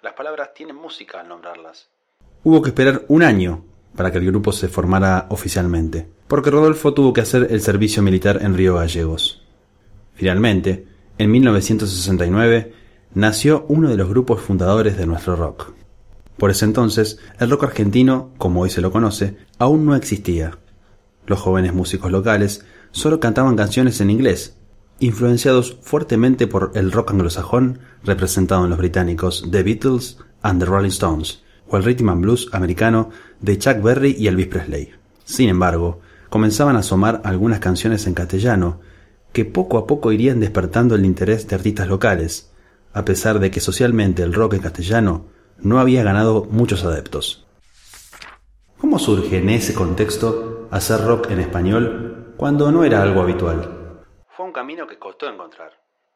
Las 0.00 0.14
palabras 0.14 0.54
tienen 0.54 0.76
música 0.76 1.20
al 1.20 1.28
nombrarlas. 1.28 1.90
Hubo 2.44 2.62
que 2.62 2.70
esperar 2.70 3.02
un 3.08 3.22
año 3.22 3.62
para 3.98 4.12
que 4.12 4.18
el 4.18 4.26
grupo 4.26 4.52
se 4.52 4.68
formara 4.68 5.26
oficialmente, 5.28 6.06
porque 6.28 6.52
Rodolfo 6.52 6.94
tuvo 6.94 7.12
que 7.12 7.20
hacer 7.20 7.48
el 7.50 7.60
servicio 7.60 8.00
militar 8.00 8.38
en 8.42 8.54
Río 8.54 8.76
Gallegos. 8.76 9.42
Finalmente, 10.14 10.86
en 11.18 11.32
1969, 11.32 12.72
nació 13.14 13.66
uno 13.66 13.88
de 13.88 13.96
los 13.96 14.08
grupos 14.08 14.40
fundadores 14.40 14.96
de 14.96 15.06
nuestro 15.08 15.34
rock. 15.34 15.72
Por 16.36 16.52
ese 16.52 16.64
entonces, 16.64 17.18
el 17.40 17.50
rock 17.50 17.64
argentino, 17.64 18.30
como 18.38 18.60
hoy 18.60 18.70
se 18.70 18.82
lo 18.82 18.92
conoce, 18.92 19.36
aún 19.58 19.84
no 19.84 19.96
existía. 19.96 20.58
Los 21.26 21.40
jóvenes 21.40 21.74
músicos 21.74 22.12
locales 22.12 22.64
solo 22.92 23.18
cantaban 23.18 23.56
canciones 23.56 24.00
en 24.00 24.10
inglés, 24.10 24.58
influenciados 25.00 25.76
fuertemente 25.82 26.46
por 26.46 26.70
el 26.76 26.92
rock 26.92 27.10
anglosajón 27.10 27.80
representado 28.04 28.62
en 28.62 28.70
los 28.70 28.78
británicos 28.78 29.44
The 29.50 29.64
Beatles 29.64 30.18
and 30.42 30.60
the 30.60 30.66
Rolling 30.66 30.90
Stones, 30.90 31.42
o 31.68 31.76
el 31.76 31.84
rhythm 31.84 32.08
and 32.08 32.22
blues 32.22 32.48
americano 32.52 33.10
de 33.40 33.58
Chuck 33.58 33.80
Berry 33.82 34.16
y 34.18 34.26
Elvis 34.26 34.48
Presley. 34.48 34.92
Sin 35.24 35.48
embargo, 35.48 36.00
comenzaban 36.28 36.76
a 36.76 36.80
asomar 36.80 37.20
algunas 37.24 37.60
canciones 37.60 38.06
en 38.06 38.14
castellano 38.14 38.80
que 39.32 39.44
poco 39.44 39.78
a 39.78 39.86
poco 39.86 40.12
irían 40.12 40.40
despertando 40.40 40.94
el 40.94 41.04
interés 41.04 41.46
de 41.48 41.56
artistas 41.56 41.88
locales, 41.88 42.52
a 42.92 43.04
pesar 43.04 43.38
de 43.38 43.50
que 43.50 43.60
socialmente 43.60 44.22
el 44.22 44.34
rock 44.34 44.54
en 44.54 44.60
castellano 44.60 45.26
no 45.58 45.80
había 45.80 46.02
ganado 46.02 46.44
muchos 46.44 46.84
adeptos. 46.84 47.46
¿Cómo 48.78 48.98
surge 48.98 49.38
en 49.38 49.50
ese 49.50 49.74
contexto 49.74 50.68
hacer 50.70 51.00
rock 51.04 51.30
en 51.30 51.40
español 51.40 52.34
cuando 52.36 52.70
no 52.70 52.84
era 52.84 53.02
algo 53.02 53.20
habitual? 53.20 54.04
Fue 54.28 54.46
un 54.46 54.52
camino 54.52 54.86
que 54.86 54.98
costó 54.98 55.28
encontrar. 55.28 55.72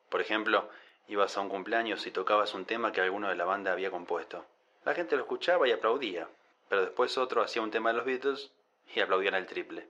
Por 0.09 0.21
ejemplo, 0.21 0.69
ibas 1.09 1.37
a 1.37 1.41
un 1.41 1.49
cumpleaños 1.49 2.07
y 2.07 2.13
tocabas 2.13 2.55
un 2.55 2.65
tema 2.65 2.93
que 2.93 3.01
alguno 3.01 3.29
de 3.29 3.37
la 3.37 3.45
banda 3.45 3.73
había 3.73 3.91
compuesto. 3.91 4.45
La 4.85 4.95
gente 4.95 5.17
lo 5.17 5.23
escuchaba 5.23 5.69
y 5.69 5.73
aplaudía, 5.73 6.29
pero 6.69 6.83
después 6.83 7.17
otro 7.17 7.43
hacía 7.43 7.63
un 7.63 7.71
tema 7.71 7.91
de 7.91 7.97
los 7.97 8.07
Beatles 8.07 8.51
y 8.95 9.01
aplaudían 9.01 9.35
el 9.35 9.47
triple. 9.47 9.87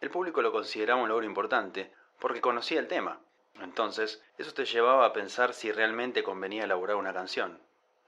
El 0.00 0.10
público 0.10 0.42
lo 0.42 0.52
consideraba 0.52 1.02
un 1.02 1.08
logro 1.08 1.24
importante 1.24 1.90
porque 2.18 2.40
conocía 2.40 2.78
el 2.78 2.88
tema. 2.88 3.20
Entonces, 3.62 4.22
eso 4.36 4.52
te 4.52 4.64
llevaba 4.64 5.06
a 5.06 5.12
pensar 5.12 5.54
si 5.54 5.72
realmente 5.72 6.22
convenía 6.22 6.64
elaborar 6.64 6.96
una 6.96 7.14
canción, 7.14 7.58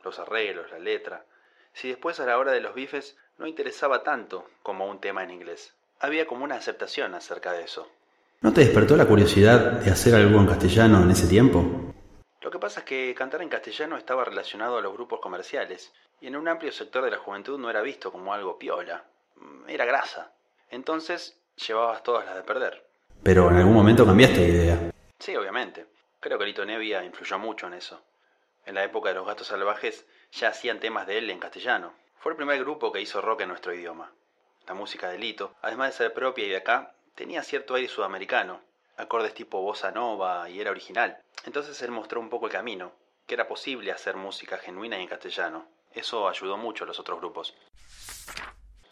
los 0.04 0.18
arreglos, 0.18 0.70
la 0.70 0.78
letra, 0.78 1.24
si 1.72 1.88
después 1.88 2.20
a 2.20 2.26
la 2.26 2.38
hora 2.38 2.52
de 2.52 2.60
los 2.60 2.74
bifes 2.74 3.16
no 3.38 3.46
interesaba 3.46 4.02
tanto 4.02 4.46
como 4.62 4.88
un 4.88 5.00
tema 5.00 5.22
en 5.22 5.30
inglés. 5.30 5.74
Había 6.00 6.26
como 6.26 6.44
una 6.44 6.56
aceptación 6.56 7.14
acerca 7.14 7.52
de 7.52 7.64
eso. 7.64 7.88
¿No 8.42 8.52
te 8.52 8.62
despertó 8.62 8.96
la 8.96 9.06
curiosidad 9.06 9.80
de 9.80 9.90
hacer 9.90 10.14
algo 10.14 10.38
en 10.38 10.46
castellano 10.46 11.02
en 11.02 11.10
ese 11.10 11.26
tiempo? 11.26 11.85
Lo 12.46 12.52
que 12.52 12.60
pasa 12.60 12.78
es 12.78 12.86
que 12.86 13.12
cantar 13.12 13.42
en 13.42 13.48
castellano 13.48 13.96
estaba 13.96 14.24
relacionado 14.24 14.78
a 14.78 14.80
los 14.80 14.92
grupos 14.92 15.18
comerciales 15.18 15.92
y 16.20 16.28
en 16.28 16.36
un 16.36 16.46
amplio 16.46 16.70
sector 16.70 17.04
de 17.04 17.10
la 17.10 17.18
juventud 17.18 17.58
no 17.58 17.68
era 17.68 17.82
visto 17.82 18.12
como 18.12 18.32
algo 18.32 18.56
piola, 18.56 19.04
era 19.66 19.84
grasa. 19.84 20.32
Entonces 20.70 21.40
llevabas 21.56 22.04
todas 22.04 22.24
las 22.24 22.36
de 22.36 22.44
perder. 22.44 22.86
Pero 23.24 23.50
en 23.50 23.56
algún 23.56 23.74
momento 23.74 24.06
cambiaste 24.06 24.38
de 24.38 24.48
idea. 24.48 24.92
Sí, 25.18 25.34
obviamente. 25.34 25.86
Creo 26.20 26.38
que 26.38 26.44
Lito 26.44 26.64
Nevia 26.64 27.02
influyó 27.02 27.36
mucho 27.36 27.66
en 27.66 27.74
eso. 27.74 28.00
En 28.64 28.76
la 28.76 28.84
época 28.84 29.08
de 29.08 29.16
los 29.16 29.26
gatos 29.26 29.48
salvajes 29.48 30.06
ya 30.30 30.50
hacían 30.50 30.78
temas 30.78 31.08
de 31.08 31.18
él 31.18 31.28
en 31.30 31.40
castellano. 31.40 31.94
Fue 32.20 32.30
el 32.30 32.36
primer 32.36 32.60
grupo 32.60 32.92
que 32.92 33.00
hizo 33.00 33.20
rock 33.20 33.40
en 33.40 33.48
nuestro 33.48 33.74
idioma. 33.74 34.12
La 34.68 34.74
música 34.74 35.08
de 35.08 35.18
Lito, 35.18 35.56
además 35.62 35.90
de 35.90 35.96
ser 35.96 36.14
propia 36.14 36.46
y 36.46 36.50
de 36.50 36.58
acá, 36.58 36.94
tenía 37.16 37.42
cierto 37.42 37.74
aire 37.74 37.88
sudamericano, 37.88 38.60
acordes 38.96 39.34
tipo 39.34 39.60
bossa 39.60 39.90
nova 39.90 40.48
y 40.48 40.60
era 40.60 40.70
original. 40.70 41.16
Entonces 41.44 41.80
él 41.82 41.90
mostró 41.90 42.20
un 42.20 42.30
poco 42.30 42.46
el 42.46 42.52
camino, 42.52 42.92
que 43.26 43.34
era 43.34 43.48
posible 43.48 43.92
hacer 43.92 44.16
música 44.16 44.58
genuina 44.58 44.98
en 44.98 45.08
castellano. 45.08 45.66
Eso 45.94 46.28
ayudó 46.28 46.56
mucho 46.56 46.84
a 46.84 46.86
los 46.86 47.00
otros 47.00 47.18
grupos. 47.20 47.54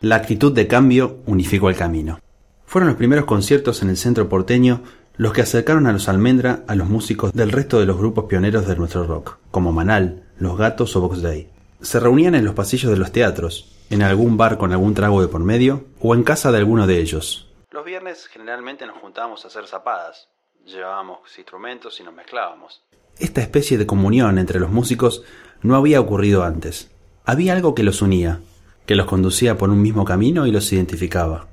La 0.00 0.16
actitud 0.16 0.52
de 0.52 0.66
cambio 0.66 1.18
unificó 1.26 1.68
el 1.68 1.76
camino. 1.76 2.20
Fueron 2.66 2.88
los 2.88 2.96
primeros 2.96 3.24
conciertos 3.24 3.82
en 3.82 3.90
el 3.90 3.96
centro 3.96 4.28
porteño 4.28 4.82
los 5.16 5.32
que 5.32 5.42
acercaron 5.42 5.86
a 5.86 5.92
los 5.92 6.08
Almendra 6.08 6.64
a 6.66 6.74
los 6.74 6.88
músicos 6.88 7.32
del 7.32 7.52
resto 7.52 7.78
de 7.78 7.86
los 7.86 7.98
grupos 7.98 8.24
pioneros 8.24 8.66
de 8.66 8.76
nuestro 8.76 9.04
rock, 9.04 9.38
como 9.50 9.72
Manal, 9.72 10.24
Los 10.38 10.58
Gatos 10.58 10.96
o 10.96 11.00
Box 11.00 11.22
Day. 11.22 11.48
Se 11.80 12.00
reunían 12.00 12.34
en 12.34 12.44
los 12.44 12.54
pasillos 12.54 12.90
de 12.90 12.96
los 12.96 13.12
teatros, 13.12 13.76
en 13.90 14.02
algún 14.02 14.36
bar 14.36 14.58
con 14.58 14.72
algún 14.72 14.94
trago 14.94 15.20
de 15.20 15.28
por 15.28 15.44
medio, 15.44 15.84
o 16.00 16.14
en 16.14 16.24
casa 16.24 16.50
de 16.50 16.58
alguno 16.58 16.86
de 16.86 16.98
ellos. 16.98 17.53
Los 17.74 17.84
viernes 17.84 18.28
generalmente 18.28 18.86
nos 18.86 18.98
juntábamos 18.98 19.44
a 19.44 19.48
hacer 19.48 19.66
zapadas, 19.66 20.28
llevábamos 20.64 21.18
instrumentos 21.36 21.98
y 21.98 22.04
nos 22.04 22.14
mezclábamos. 22.14 22.84
Esta 23.18 23.40
especie 23.40 23.76
de 23.78 23.84
comunión 23.84 24.38
entre 24.38 24.60
los 24.60 24.70
músicos 24.70 25.24
no 25.60 25.74
había 25.74 26.00
ocurrido 26.00 26.44
antes. 26.44 26.92
Había 27.24 27.52
algo 27.52 27.74
que 27.74 27.82
los 27.82 28.00
unía, 28.00 28.38
que 28.86 28.94
los 28.94 29.06
conducía 29.06 29.58
por 29.58 29.70
un 29.70 29.82
mismo 29.82 30.04
camino 30.04 30.46
y 30.46 30.52
los 30.52 30.72
identificaba. 30.72 31.48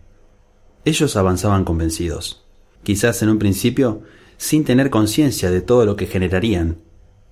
Ellos 0.86 1.16
avanzaban 1.16 1.66
convencidos 1.66 2.46
quizás 2.84 3.24
en 3.24 3.30
un 3.30 3.40
principio 3.40 4.04
sin 4.38 4.64
tener 4.64 4.92
conciencia 4.92 5.50
de 5.50 5.62
todo 5.62 5.88
lo 5.88 5.96
que 5.96 6.06
generarían, 6.06 6.78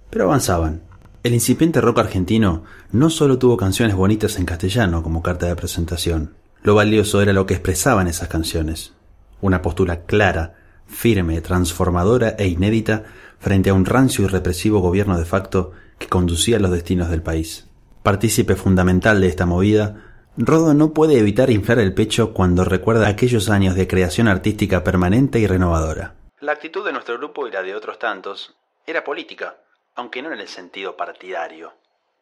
pero 0.10 0.24
avanzaban. 0.24 0.82
El 1.22 1.36
incipiente 1.36 1.80
rock 1.80 2.00
argentino 2.00 2.64
no 2.92 3.12
solo 3.12 3.38
tuvo 3.38 3.56
canciones 3.56 3.96
bonitas 3.96 4.40
en 4.40 4.46
castellano 4.46 5.04
como 5.04 5.22
carta 5.22 5.46
de 5.46 5.56
presentación, 5.56 6.39
lo 6.62 6.76
valioso 6.76 7.22
era 7.22 7.34
lo 7.34 7.46
que 7.46 7.54
expresaban 7.54 8.08
esas 8.08 8.28
canciones, 8.28 8.94
una 9.42 9.62
postura 9.62 10.06
clara, 10.06 10.56
firme, 10.88 11.42
transformadora 11.42 12.36
e 12.38 12.48
inédita 12.48 13.04
frente 13.40 13.70
a 13.70 13.74
un 13.74 13.86
rancio 13.86 14.26
y 14.26 14.28
represivo 14.28 14.80
gobierno 14.80 15.18
de 15.18 15.26
facto 15.26 15.72
que 15.98 16.08
conducía 16.08 16.60
los 16.60 16.72
destinos 16.72 17.10
del 17.10 17.22
país. 17.22 17.68
Partícipe 18.04 18.56
fundamental 18.56 19.22
de 19.22 19.28
esta 19.28 19.46
movida, 19.46 20.10
Rodo 20.38 20.74
no 20.74 20.94
puede 20.94 21.18
evitar 21.18 21.50
inflar 21.50 21.80
el 21.80 21.94
pecho 21.94 22.34
cuando 22.34 22.64
recuerda 22.64 23.08
aquellos 23.08 23.50
años 23.50 23.76
de 23.76 23.88
creación 23.88 24.28
artística 24.28 24.84
permanente 24.84 25.40
y 25.40 25.48
renovadora. 25.48 26.16
La 26.40 26.54
actitud 26.54 26.86
de 26.86 26.94
nuestro 26.94 27.18
grupo 27.18 27.48
y 27.48 27.52
la 27.52 27.62
de 27.62 27.76
otros 27.76 28.00
tantos 28.00 28.56
era 28.88 29.04
política, 29.04 29.58
aunque 29.96 30.22
no 30.22 30.32
en 30.32 30.40
el 30.40 30.48
sentido 30.48 30.96
partidario. 30.96 31.74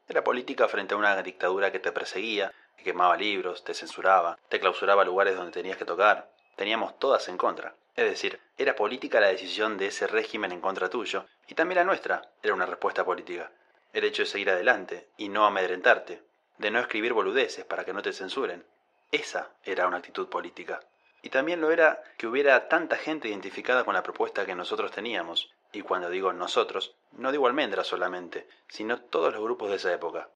Era 0.10 0.24
política 0.24 0.68
frente 0.68 0.96
a 0.96 0.98
una 0.98 1.22
dictadura 1.22 1.72
que 1.72 1.80
te 1.80 1.92
perseguía, 1.92 2.52
que 2.78 2.84
quemaba 2.84 3.18
libros, 3.18 3.64
te 3.64 3.74
censuraba, 3.74 4.38
te 4.50 4.60
clausuraba 4.60 5.04
lugares 5.04 5.36
donde 5.36 5.52
tenías 5.52 5.78
que 5.78 5.86
tocar. 5.86 6.32
Teníamos 6.56 6.98
todas 6.98 7.28
en 7.28 7.38
contra. 7.38 7.76
Es 7.96 8.06
decir, 8.10 8.40
era 8.58 8.76
política 8.76 9.20
la 9.20 9.28
decisión 9.28 9.78
de 9.78 9.88
ese 9.88 10.08
régimen 10.08 10.52
en 10.52 10.62
contra 10.62 10.90
tuyo, 10.90 11.26
y 11.48 11.56
también 11.56 11.78
la 11.78 11.84
nuestra 11.84 12.22
era 12.44 12.54
una 12.54 12.66
respuesta 12.66 13.04
política. 13.04 13.52
El 13.92 14.04
hecho 14.04 14.22
de 14.22 14.28
seguir 14.28 14.50
adelante 14.50 15.10
y 15.18 15.30
no 15.30 15.46
amedrentarte, 15.46 16.22
de 16.58 16.72
no 16.72 16.80
escribir 16.80 17.14
boludeces 17.14 17.66
para 17.66 17.84
que 17.84 17.94
no 17.94 18.02
te 18.02 18.14
censuren. 18.14 18.66
Esa 19.12 19.50
era 19.64 19.88
una 19.88 19.98
actitud 19.98 20.30
política. 20.30 20.80
Y 21.22 21.30
también 21.30 21.62
lo 21.62 21.72
era 21.72 22.04
que 22.18 22.28
hubiera 22.28 22.68
tanta 22.68 22.96
gente 22.98 23.30
identificada 23.30 23.84
con 23.84 23.94
la 23.94 24.04
propuesta 24.04 24.46
que 24.46 24.56
nosotros 24.56 24.92
teníamos. 24.92 25.52
Y 25.72 25.82
cuando 25.82 26.10
digo 26.10 26.32
nosotros, 26.34 26.96
no 27.14 27.32
digo 27.32 27.48
almendra 27.48 27.84
solamente, 27.84 28.48
sino 28.68 29.02
todos 29.02 29.34
los 29.34 29.42
grupos 29.42 29.70
de 29.70 29.76
esa 29.78 29.94
época. 29.94 30.30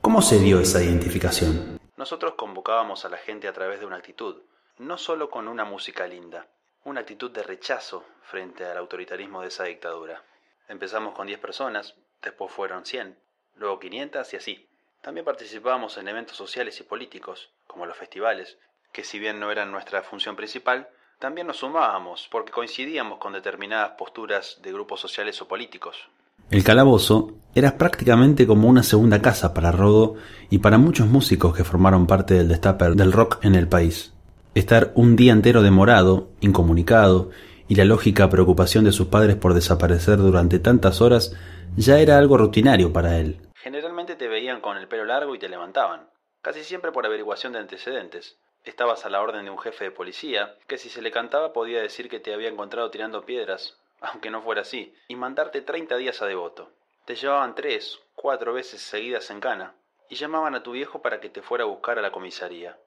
¿Cómo 0.00 0.22
se 0.22 0.38
dio 0.38 0.60
esa 0.60 0.82
identificación? 0.82 1.78
Nosotros 1.98 2.32
convocábamos 2.34 3.04
a 3.04 3.10
la 3.10 3.18
gente 3.18 3.48
a 3.48 3.52
través 3.52 3.80
de 3.80 3.86
una 3.86 3.96
actitud, 3.96 4.36
no 4.78 4.96
solo 4.96 5.28
con 5.28 5.46
una 5.46 5.66
música 5.66 6.06
linda, 6.06 6.46
una 6.84 7.00
actitud 7.00 7.30
de 7.30 7.42
rechazo 7.42 8.04
frente 8.22 8.64
al 8.64 8.78
autoritarismo 8.78 9.42
de 9.42 9.48
esa 9.48 9.64
dictadura. 9.64 10.24
Empezamos 10.68 11.14
con 11.14 11.26
10 11.26 11.38
personas, 11.38 11.96
después 12.22 12.50
fueron 12.50 12.86
100, 12.86 13.14
luego 13.56 13.78
500 13.78 14.32
y 14.32 14.36
así. 14.36 14.68
También 15.02 15.26
participábamos 15.26 15.98
en 15.98 16.08
eventos 16.08 16.38
sociales 16.38 16.80
y 16.80 16.84
políticos, 16.84 17.50
como 17.66 17.84
los 17.84 17.98
festivales, 17.98 18.56
que 18.92 19.04
si 19.04 19.18
bien 19.18 19.38
no 19.38 19.52
eran 19.52 19.70
nuestra 19.70 20.02
función 20.02 20.34
principal, 20.34 20.88
también 21.18 21.46
nos 21.46 21.58
sumábamos 21.58 22.26
porque 22.32 22.52
coincidíamos 22.52 23.18
con 23.18 23.34
determinadas 23.34 23.92
posturas 23.98 24.60
de 24.62 24.72
grupos 24.72 24.98
sociales 24.98 25.42
o 25.42 25.46
políticos. 25.46 26.08
El 26.50 26.64
calabozo 26.64 27.34
era 27.54 27.78
prácticamente 27.78 28.46
como 28.46 28.68
una 28.68 28.82
segunda 28.82 29.20
casa 29.20 29.52
para 29.54 29.72
Rodo 29.72 30.14
y 30.50 30.58
para 30.58 30.78
muchos 30.78 31.08
músicos 31.08 31.56
que 31.56 31.64
formaron 31.64 32.06
parte 32.06 32.34
del 32.34 32.48
destape 32.48 32.90
del 32.90 33.12
rock 33.12 33.44
en 33.44 33.54
el 33.54 33.68
país. 33.68 34.12
Estar 34.54 34.92
un 34.94 35.16
día 35.16 35.32
entero 35.32 35.62
demorado, 35.62 36.28
incomunicado, 36.40 37.30
y 37.68 37.76
la 37.76 37.84
lógica 37.84 38.28
preocupación 38.28 38.84
de 38.84 38.92
sus 38.92 39.06
padres 39.06 39.36
por 39.36 39.54
desaparecer 39.54 40.18
durante 40.18 40.58
tantas 40.58 41.00
horas 41.00 41.36
ya 41.76 42.00
era 42.00 42.18
algo 42.18 42.36
rutinario 42.36 42.92
para 42.92 43.18
él. 43.18 43.38
Generalmente 43.54 44.16
te 44.16 44.26
veían 44.26 44.60
con 44.60 44.76
el 44.76 44.88
pelo 44.88 45.04
largo 45.04 45.34
y 45.34 45.38
te 45.38 45.48
levantaban, 45.48 46.08
casi 46.42 46.64
siempre 46.64 46.90
por 46.90 47.06
averiguación 47.06 47.52
de 47.52 47.60
antecedentes. 47.60 48.38
Estabas 48.64 49.06
a 49.06 49.08
la 49.08 49.20
orden 49.20 49.44
de 49.44 49.50
un 49.50 49.58
jefe 49.58 49.84
de 49.84 49.90
policía, 49.90 50.56
que 50.66 50.78
si 50.78 50.88
se 50.88 51.00
le 51.00 51.12
cantaba 51.12 51.52
podía 51.52 51.80
decir 51.80 52.08
que 52.08 52.20
te 52.20 52.34
había 52.34 52.48
encontrado 52.48 52.90
tirando 52.90 53.24
piedras, 53.24 53.78
aunque 54.00 54.30
no 54.30 54.42
fuera 54.42 54.62
así, 54.62 54.92
y 55.08 55.14
mandarte 55.14 55.62
30 55.62 55.96
días 55.96 56.20
a 56.22 56.26
devoto. 56.26 56.70
Te 57.10 57.16
llevaban 57.16 57.56
tres, 57.56 57.98
cuatro 58.14 58.52
veces 58.52 58.80
seguidas 58.80 59.32
en 59.32 59.40
cana, 59.40 59.74
y 60.08 60.14
llamaban 60.14 60.54
a 60.54 60.62
tu 60.62 60.70
viejo 60.70 61.02
para 61.02 61.20
que 61.20 61.28
te 61.28 61.42
fuera 61.42 61.64
a 61.64 61.66
buscar 61.66 61.98
a 61.98 62.02
la 62.02 62.12
comisaría. 62.12 62.78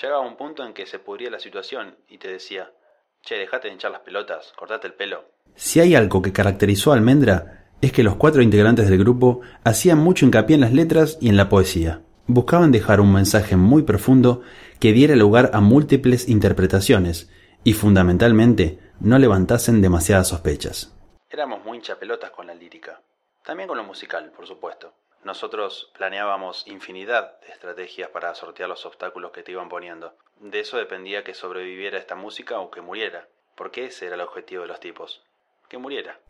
Llegaba 0.00 0.26
un 0.26 0.38
punto 0.38 0.64
en 0.64 0.72
que 0.72 0.86
se 0.86 0.98
pudría 0.98 1.28
la 1.28 1.38
situación 1.38 1.94
y 2.08 2.16
te 2.16 2.28
decía, 2.28 2.72
che, 3.20 3.34
dejate 3.34 3.68
de 3.68 3.74
hinchar 3.74 3.90
las 3.90 4.00
pelotas, 4.00 4.54
cortate 4.56 4.86
el 4.86 4.94
pelo. 4.94 5.22
Si 5.54 5.80
hay 5.80 5.94
algo 5.94 6.22
que 6.22 6.32
caracterizó 6.32 6.92
a 6.92 6.94
Almendra 6.94 7.66
es 7.82 7.92
que 7.92 8.02
los 8.02 8.16
cuatro 8.16 8.40
integrantes 8.40 8.88
del 8.88 9.00
grupo 9.00 9.42
hacían 9.64 9.98
mucho 9.98 10.24
hincapié 10.24 10.54
en 10.54 10.62
las 10.62 10.72
letras 10.72 11.18
y 11.20 11.28
en 11.28 11.36
la 11.36 11.50
poesía. 11.50 12.00
Buscaban 12.26 12.72
dejar 12.72 13.02
un 13.02 13.12
mensaje 13.12 13.56
muy 13.56 13.82
profundo 13.82 14.40
que 14.80 14.94
diera 14.94 15.14
lugar 15.14 15.50
a 15.52 15.60
múltiples 15.60 16.30
interpretaciones 16.30 17.30
y 17.64 17.74
fundamentalmente 17.74 18.78
no 18.98 19.18
levantasen 19.18 19.82
demasiadas 19.82 20.28
sospechas. 20.28 20.96
Éramos 21.28 21.62
muy 21.66 21.76
hinchapelotas 21.76 22.30
con 22.30 22.46
la 22.46 22.54
lírica, 22.54 23.02
también 23.48 23.66
con 23.66 23.78
lo 23.78 23.84
musical, 23.84 24.30
por 24.32 24.46
supuesto. 24.46 24.92
Nosotros 25.24 25.90
planeábamos 25.96 26.66
infinidad 26.66 27.40
de 27.40 27.48
estrategias 27.48 28.10
para 28.10 28.34
sortear 28.34 28.68
los 28.68 28.84
obstáculos 28.84 29.30
que 29.32 29.42
te 29.42 29.52
iban 29.52 29.70
poniendo. 29.70 30.14
De 30.36 30.60
eso 30.60 30.76
dependía 30.76 31.24
que 31.24 31.32
sobreviviera 31.32 31.96
esta 31.96 32.14
música 32.14 32.60
o 32.60 32.70
que 32.70 32.82
muriera, 32.82 33.26
porque 33.54 33.86
ese 33.86 34.04
era 34.04 34.16
el 34.16 34.20
objetivo 34.20 34.60
de 34.60 34.68
los 34.68 34.80
tipos, 34.80 35.22
que 35.70 35.78
muriera. 35.78 36.20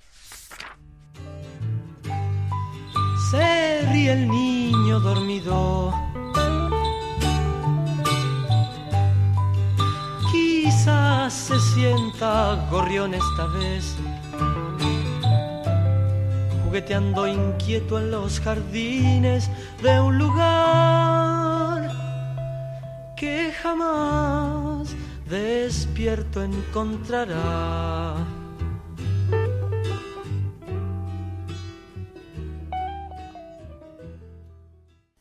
se 3.32 4.12
el 4.12 4.28
niño 4.28 5.00
dormido. 5.00 5.92
Quizás 10.30 11.34
se 11.34 11.58
sienta 11.58 12.68
gorrión 12.70 13.12
esta 13.12 13.46
vez, 13.46 13.96
jugueteando 16.68 17.26
inquieto 17.26 17.98
en 17.98 18.10
los 18.10 18.40
jardines 18.40 19.50
de 19.82 19.98
un 20.02 20.18
lugar 20.18 21.90
que 23.16 23.50
jamás 23.52 24.94
despierto 25.30 26.42
encontrará. 26.42 28.16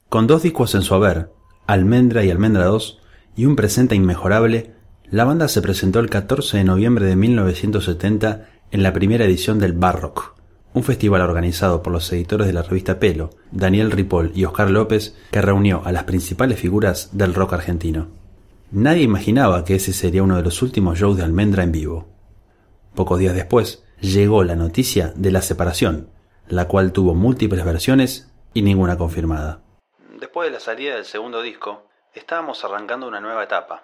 Con 0.09 0.27
dos 0.27 0.43
discos 0.43 0.75
en 0.75 0.81
su 0.81 0.95
haber, 0.95 1.31
Almendra 1.65 2.25
y 2.25 2.29
Almendra 2.29 2.65
2, 2.65 2.99
y 3.37 3.45
un 3.45 3.55
presente 3.55 3.95
inmejorable, 3.95 4.73
la 5.09 5.23
banda 5.23 5.47
se 5.47 5.61
presentó 5.61 6.01
el 6.01 6.09
14 6.09 6.57
de 6.57 6.63
noviembre 6.65 7.05
de 7.05 7.15
1970 7.15 8.49
en 8.71 8.83
la 8.83 8.91
primera 8.91 9.23
edición 9.23 9.59
del 9.59 9.71
Barrock, 9.71 10.36
un 10.77 10.83
festival 10.83 11.21
organizado 11.21 11.81
por 11.81 11.91
los 11.91 12.11
editores 12.13 12.45
de 12.45 12.53
la 12.53 12.61
revista 12.61 12.99
Pelo, 12.99 13.31
Daniel 13.51 13.89
Ripoll 13.89 14.31
y 14.35 14.45
Oscar 14.45 14.69
López, 14.69 15.17
que 15.31 15.41
reunió 15.41 15.81
a 15.85 15.91
las 15.91 16.03
principales 16.03 16.59
figuras 16.59 17.17
del 17.17 17.33
rock 17.33 17.53
argentino. 17.53 18.09
nadie 18.69 19.01
imaginaba 19.01 19.65
que 19.65 19.75
ese 19.75 19.91
sería 19.91 20.21
uno 20.21 20.35
de 20.35 20.43
los 20.43 20.61
últimos 20.61 20.99
shows 20.99 21.17
de 21.17 21.23
Almendra 21.23 21.63
en 21.63 21.71
vivo. 21.71 22.07
Pocos 22.93 23.17
días 23.17 23.33
después 23.33 23.83
llegó 24.01 24.43
la 24.43 24.55
noticia 24.55 25.13
de 25.15 25.31
la 25.31 25.41
separación, 25.41 26.11
la 26.47 26.67
cual 26.67 26.91
tuvo 26.91 27.15
múltiples 27.15 27.65
versiones 27.65 28.31
y 28.53 28.61
ninguna 28.61 28.97
confirmada. 28.97 29.61
Después 30.19 30.47
de 30.47 30.53
la 30.53 30.59
salida 30.59 30.93
del 30.93 31.05
segundo 31.05 31.41
disco, 31.41 31.87
estábamos 32.13 32.63
arrancando 32.63 33.07
una 33.07 33.19
nueva 33.19 33.43
etapa, 33.43 33.83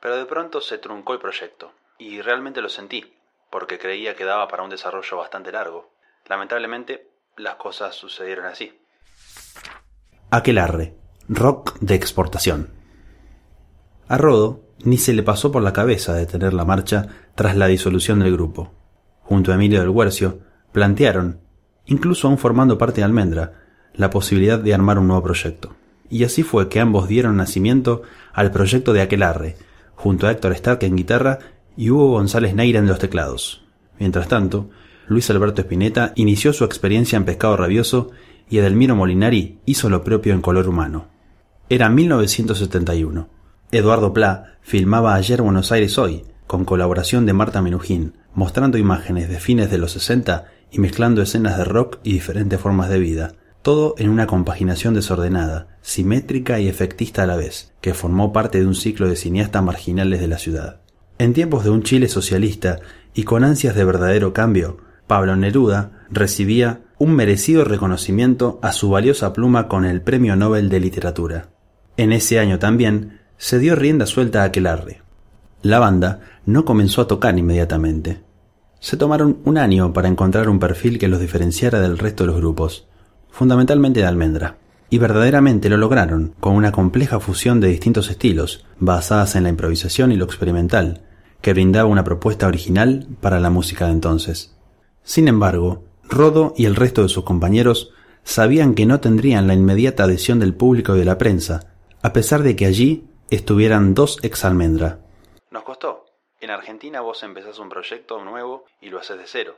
pero 0.00 0.16
de 0.16 0.26
pronto 0.26 0.60
se 0.60 0.78
truncó 0.78 1.12
el 1.12 1.20
proyecto, 1.20 1.70
y 1.98 2.20
realmente 2.20 2.60
lo 2.60 2.68
sentí, 2.68 3.14
porque 3.48 3.78
creía 3.78 4.16
que 4.16 4.24
daba 4.24 4.48
para 4.48 4.64
un 4.64 4.70
desarrollo 4.70 5.18
bastante 5.18 5.52
largo. 5.52 5.91
Lamentablemente, 6.28 7.08
las 7.36 7.56
cosas 7.56 7.94
sucedieron 7.94 8.46
así. 8.46 8.72
Aquelarre, 10.30 10.94
rock 11.28 11.78
de 11.80 11.94
exportación. 11.94 12.70
A 14.08 14.18
Rodo 14.18 14.62
ni 14.84 14.98
se 14.98 15.12
le 15.12 15.22
pasó 15.22 15.52
por 15.52 15.62
la 15.62 15.72
cabeza 15.72 16.14
detener 16.14 16.52
la 16.52 16.64
marcha 16.64 17.06
tras 17.34 17.56
la 17.56 17.66
disolución 17.66 18.20
del 18.20 18.32
grupo. 18.32 18.72
Junto 19.22 19.52
a 19.52 19.54
Emilio 19.54 19.80
del 19.80 19.90
Huercio, 19.90 20.40
plantearon, 20.72 21.40
incluso 21.86 22.28
aún 22.28 22.38
formando 22.38 22.78
parte 22.78 23.00
de 23.00 23.04
Almendra, 23.04 23.52
la 23.94 24.10
posibilidad 24.10 24.58
de 24.58 24.74
armar 24.74 24.98
un 24.98 25.08
nuevo 25.08 25.22
proyecto. 25.22 25.76
Y 26.10 26.24
así 26.24 26.42
fue 26.42 26.68
que 26.68 26.80
ambos 26.80 27.08
dieron 27.08 27.36
nacimiento 27.36 28.02
al 28.32 28.50
proyecto 28.50 28.92
de 28.92 29.02
Aquelarre, 29.02 29.56
junto 29.94 30.26
a 30.26 30.32
Héctor 30.32 30.52
Stark 30.52 30.82
en 30.82 30.96
guitarra 30.96 31.38
y 31.76 31.90
Hugo 31.90 32.10
González 32.10 32.54
Neira 32.54 32.78
en 32.78 32.86
los 32.86 32.98
teclados. 32.98 33.64
Mientras 33.98 34.28
tanto, 34.28 34.70
Luis 35.12 35.30
Alberto 35.30 35.60
Espineta 35.60 36.12
inició 36.16 36.52
su 36.52 36.64
experiencia 36.64 37.16
en 37.16 37.24
Pescado 37.24 37.56
Rabioso 37.56 38.10
y 38.48 38.58
Edelmiro 38.58 38.96
Molinari 38.96 39.58
hizo 39.66 39.88
lo 39.88 40.02
propio 40.02 40.32
en 40.32 40.40
Color 40.40 40.68
Humano. 40.68 41.08
Era 41.68 41.88
1971. 41.88 43.28
Eduardo 43.70 44.12
Pla 44.12 44.56
filmaba 44.62 45.14
Ayer 45.14 45.42
Buenos 45.42 45.70
Aires 45.70 45.98
Hoy, 45.98 46.24
con 46.46 46.64
colaboración 46.64 47.24
de 47.24 47.32
Marta 47.32 47.62
Menujín, 47.62 48.14
mostrando 48.34 48.78
imágenes 48.78 49.28
de 49.28 49.38
fines 49.38 49.70
de 49.70 49.78
los 49.78 49.92
60 49.92 50.46
y 50.70 50.78
mezclando 50.80 51.22
escenas 51.22 51.56
de 51.56 51.64
rock 51.64 51.98
y 52.02 52.12
diferentes 52.12 52.60
formas 52.60 52.88
de 52.88 52.98
vida, 52.98 53.34
todo 53.62 53.94
en 53.98 54.10
una 54.10 54.26
compaginación 54.26 54.94
desordenada, 54.94 55.78
simétrica 55.82 56.58
y 56.58 56.68
efectista 56.68 57.22
a 57.22 57.26
la 57.26 57.36
vez, 57.36 57.72
que 57.80 57.94
formó 57.94 58.32
parte 58.32 58.58
de 58.58 58.66
un 58.66 58.74
ciclo 58.74 59.08
de 59.08 59.16
cineastas 59.16 59.62
marginales 59.62 60.20
de 60.20 60.28
la 60.28 60.38
ciudad. 60.38 60.80
En 61.18 61.32
tiempos 61.32 61.64
de 61.64 61.70
un 61.70 61.82
Chile 61.82 62.08
socialista 62.08 62.80
y 63.14 63.24
con 63.24 63.44
ansias 63.44 63.74
de 63.74 63.84
verdadero 63.84 64.32
cambio, 64.32 64.78
Pablo 65.06 65.36
Neruda 65.36 66.06
recibía 66.10 66.80
un 66.98 67.14
merecido 67.14 67.64
reconocimiento 67.64 68.58
a 68.62 68.72
su 68.72 68.88
valiosa 68.90 69.32
pluma 69.32 69.68
con 69.68 69.84
el 69.84 70.02
Premio 70.02 70.36
Nobel 70.36 70.68
de 70.68 70.80
Literatura. 70.80 71.48
En 71.96 72.12
ese 72.12 72.38
año 72.38 72.58
también 72.58 73.20
se 73.36 73.58
dio 73.58 73.74
rienda 73.74 74.06
suelta 74.06 74.42
a 74.42 74.44
Aquelarre. 74.44 75.02
La 75.62 75.78
banda 75.78 76.20
no 76.46 76.64
comenzó 76.64 77.02
a 77.02 77.06
tocar 77.06 77.36
inmediatamente. 77.38 78.22
Se 78.80 78.96
tomaron 78.96 79.38
un 79.44 79.58
año 79.58 79.92
para 79.92 80.08
encontrar 80.08 80.48
un 80.48 80.58
perfil 80.58 80.98
que 80.98 81.08
los 81.08 81.20
diferenciara 81.20 81.80
del 81.80 81.98
resto 81.98 82.24
de 82.24 82.28
los 82.28 82.36
grupos, 82.36 82.88
fundamentalmente 83.30 84.00
de 84.00 84.06
almendra. 84.06 84.56
Y 84.90 84.98
verdaderamente 84.98 85.68
lo 85.68 85.76
lograron, 85.76 86.34
con 86.38 86.54
una 86.54 86.70
compleja 86.70 87.18
fusión 87.18 87.60
de 87.60 87.68
distintos 87.68 88.10
estilos, 88.10 88.66
basadas 88.78 89.36
en 89.36 89.44
la 89.44 89.48
improvisación 89.48 90.12
y 90.12 90.16
lo 90.16 90.24
experimental, 90.24 91.02
que 91.40 91.52
brindaba 91.52 91.88
una 91.88 92.04
propuesta 92.04 92.46
original 92.46 93.06
para 93.20 93.40
la 93.40 93.50
música 93.50 93.86
de 93.86 93.92
entonces. 93.92 94.51
Sin 95.04 95.28
embargo, 95.28 95.84
Rodo 96.04 96.54
y 96.56 96.66
el 96.66 96.76
resto 96.76 97.02
de 97.02 97.08
sus 97.08 97.24
compañeros 97.24 97.92
sabían 98.22 98.74
que 98.74 98.86
no 98.86 99.00
tendrían 99.00 99.46
la 99.46 99.54
inmediata 99.54 100.04
adhesión 100.04 100.38
del 100.38 100.54
público 100.54 100.94
y 100.94 101.00
de 101.00 101.04
la 101.04 101.18
prensa, 101.18 101.74
a 102.02 102.12
pesar 102.12 102.42
de 102.42 102.54
que 102.56 102.66
allí 102.66 103.08
estuvieran 103.30 103.94
dos 103.94 104.18
ex 104.22 104.44
almendra. 104.44 104.98
Nos 105.50 105.64
costó. 105.64 106.06
En 106.40 106.50
Argentina 106.50 107.00
vos 107.00 107.22
empezás 107.22 107.58
un 107.58 107.68
proyecto 107.68 108.22
nuevo 108.24 108.64
y 108.80 108.90
lo 108.90 108.98
haces 108.98 109.18
de 109.18 109.26
cero. 109.26 109.56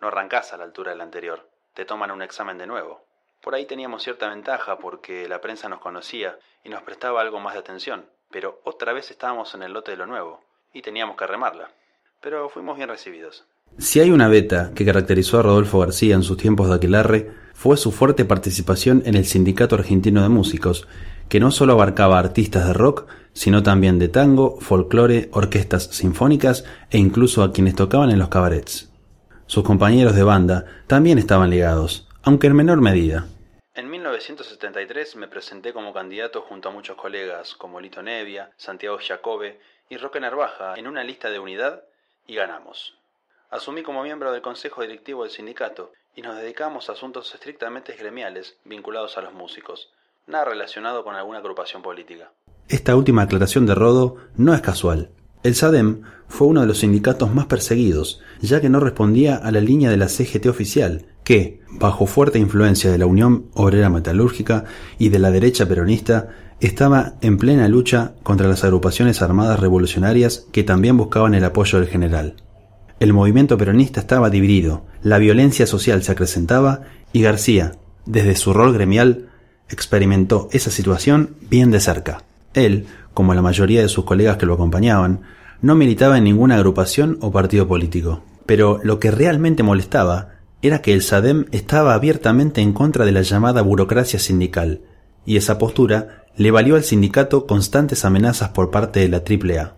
No 0.00 0.08
arrancás 0.08 0.52
a 0.52 0.56
la 0.56 0.64
altura 0.64 0.90
del 0.92 1.00
anterior. 1.00 1.48
Te 1.74 1.84
toman 1.84 2.10
un 2.10 2.22
examen 2.22 2.58
de 2.58 2.66
nuevo. 2.66 3.04
Por 3.40 3.54
ahí 3.54 3.66
teníamos 3.66 4.02
cierta 4.02 4.28
ventaja 4.28 4.78
porque 4.78 5.28
la 5.28 5.40
prensa 5.40 5.68
nos 5.68 5.80
conocía 5.80 6.38
y 6.64 6.68
nos 6.68 6.82
prestaba 6.82 7.20
algo 7.20 7.40
más 7.40 7.54
de 7.54 7.60
atención, 7.60 8.06
pero 8.30 8.60
otra 8.64 8.92
vez 8.92 9.10
estábamos 9.10 9.54
en 9.54 9.62
el 9.62 9.72
lote 9.72 9.92
de 9.92 9.96
lo 9.98 10.06
nuevo 10.06 10.40
y 10.72 10.82
teníamos 10.82 11.16
que 11.16 11.26
remarla. 11.26 11.70
Pero 12.20 12.48
fuimos 12.48 12.76
bien 12.76 12.88
recibidos. 12.88 13.44
Si 13.78 13.98
hay 13.98 14.10
una 14.10 14.28
beta 14.28 14.70
que 14.74 14.84
caracterizó 14.84 15.38
a 15.40 15.42
Rodolfo 15.42 15.80
García 15.80 16.14
en 16.14 16.22
sus 16.22 16.36
tiempos 16.36 16.68
de 16.68 16.76
aquelarre, 16.76 17.30
fue 17.54 17.76
su 17.76 17.90
fuerte 17.90 18.24
participación 18.24 19.02
en 19.04 19.16
el 19.16 19.24
Sindicato 19.24 19.74
Argentino 19.74 20.22
de 20.22 20.28
Músicos, 20.28 20.86
que 21.28 21.40
no 21.40 21.50
solo 21.50 21.72
abarcaba 21.72 22.18
artistas 22.18 22.66
de 22.66 22.72
rock, 22.72 23.06
sino 23.32 23.64
también 23.64 23.98
de 23.98 24.08
tango, 24.08 24.60
folclore, 24.60 25.28
orquestas 25.32 25.84
sinfónicas 25.84 26.64
e 26.90 26.98
incluso 26.98 27.42
a 27.42 27.52
quienes 27.52 27.74
tocaban 27.74 28.10
en 28.10 28.20
los 28.20 28.28
cabarets. 28.28 28.92
Sus 29.46 29.64
compañeros 29.64 30.14
de 30.14 30.22
banda 30.22 30.64
también 30.86 31.18
estaban 31.18 31.50
ligados, 31.50 32.08
aunque 32.22 32.46
en 32.46 32.54
menor 32.54 32.80
medida. 32.80 33.26
En 33.74 33.90
1973 33.90 35.16
me 35.16 35.26
presenté 35.26 35.72
como 35.72 35.92
candidato 35.92 36.42
junto 36.42 36.68
a 36.68 36.72
muchos 36.72 36.96
colegas 36.96 37.54
como 37.56 37.80
Lito 37.80 38.02
Nevia, 38.02 38.52
Santiago 38.56 38.98
Jacobe 39.04 39.58
y 39.90 39.96
Roque 39.96 40.20
Narvaja 40.20 40.74
en 40.76 40.86
una 40.86 41.02
lista 41.02 41.28
de 41.28 41.40
unidad 41.40 41.82
y 42.28 42.36
ganamos. 42.36 42.94
Asumí 43.54 43.84
como 43.84 44.02
miembro 44.02 44.32
del 44.32 44.42
consejo 44.42 44.82
directivo 44.82 45.22
del 45.22 45.30
sindicato 45.30 45.92
y 46.16 46.22
nos 46.22 46.36
dedicamos 46.36 46.88
a 46.88 46.94
asuntos 46.94 47.32
estrictamente 47.32 47.94
gremiales 47.96 48.56
vinculados 48.64 49.16
a 49.16 49.20
los 49.20 49.32
músicos, 49.32 49.90
nada 50.26 50.46
relacionado 50.46 51.04
con 51.04 51.14
alguna 51.14 51.38
agrupación 51.38 51.80
política. 51.80 52.32
Esta 52.68 52.96
última 52.96 53.22
aclaración 53.22 53.64
de 53.64 53.76
Rodo 53.76 54.16
no 54.36 54.54
es 54.54 54.60
casual. 54.60 55.10
El 55.44 55.54
SADEM 55.54 56.02
fue 56.26 56.48
uno 56.48 56.62
de 56.62 56.66
los 56.66 56.78
sindicatos 56.78 57.32
más 57.32 57.46
perseguidos, 57.46 58.20
ya 58.40 58.60
que 58.60 58.68
no 58.68 58.80
respondía 58.80 59.36
a 59.36 59.52
la 59.52 59.60
línea 59.60 59.88
de 59.88 59.98
la 59.98 60.08
CGT 60.08 60.46
oficial, 60.46 61.06
que, 61.22 61.60
bajo 61.70 62.06
fuerte 62.06 62.40
influencia 62.40 62.90
de 62.90 62.98
la 62.98 63.06
Unión 63.06 63.50
Obrera 63.54 63.88
Metalúrgica 63.88 64.64
y 64.98 65.10
de 65.10 65.20
la 65.20 65.30
derecha 65.30 65.68
peronista, 65.68 66.30
estaba 66.58 67.14
en 67.20 67.38
plena 67.38 67.68
lucha 67.68 68.14
contra 68.24 68.48
las 68.48 68.64
agrupaciones 68.64 69.22
armadas 69.22 69.60
revolucionarias 69.60 70.48
que 70.50 70.64
también 70.64 70.96
buscaban 70.96 71.34
el 71.34 71.44
apoyo 71.44 71.78
del 71.78 71.88
general. 71.88 72.34
El 73.00 73.12
movimiento 73.12 73.58
peronista 73.58 74.00
estaba 74.00 74.30
dividido, 74.30 74.84
la 75.02 75.18
violencia 75.18 75.66
social 75.66 76.02
se 76.02 76.12
acrecentaba 76.12 76.82
y 77.12 77.22
García, 77.22 77.72
desde 78.06 78.36
su 78.36 78.52
rol 78.52 78.72
gremial, 78.72 79.28
experimentó 79.68 80.48
esa 80.52 80.70
situación 80.70 81.36
bien 81.50 81.70
de 81.70 81.80
cerca. 81.80 82.22
Él, 82.54 82.86
como 83.12 83.34
la 83.34 83.42
mayoría 83.42 83.82
de 83.82 83.88
sus 83.88 84.04
colegas 84.04 84.36
que 84.36 84.46
lo 84.46 84.54
acompañaban, 84.54 85.22
no 85.60 85.74
militaba 85.74 86.18
en 86.18 86.24
ninguna 86.24 86.56
agrupación 86.56 87.18
o 87.20 87.32
partido 87.32 87.66
político. 87.66 88.22
Pero 88.46 88.80
lo 88.82 88.98
que 89.00 89.10
realmente 89.10 89.62
molestaba 89.62 90.34
era 90.62 90.80
que 90.80 90.92
el 90.92 91.02
SADEM 91.02 91.46
estaba 91.52 91.94
abiertamente 91.94 92.60
en 92.60 92.72
contra 92.72 93.04
de 93.04 93.12
la 93.12 93.22
llamada 93.22 93.62
burocracia 93.62 94.18
sindical, 94.18 94.80
y 95.26 95.36
esa 95.36 95.58
postura 95.58 96.24
le 96.36 96.50
valió 96.50 96.76
al 96.76 96.84
sindicato 96.84 97.46
constantes 97.46 98.04
amenazas 98.04 98.50
por 98.50 98.70
parte 98.70 99.00
de 99.00 99.08
la 99.08 99.18
AAA. 99.18 99.74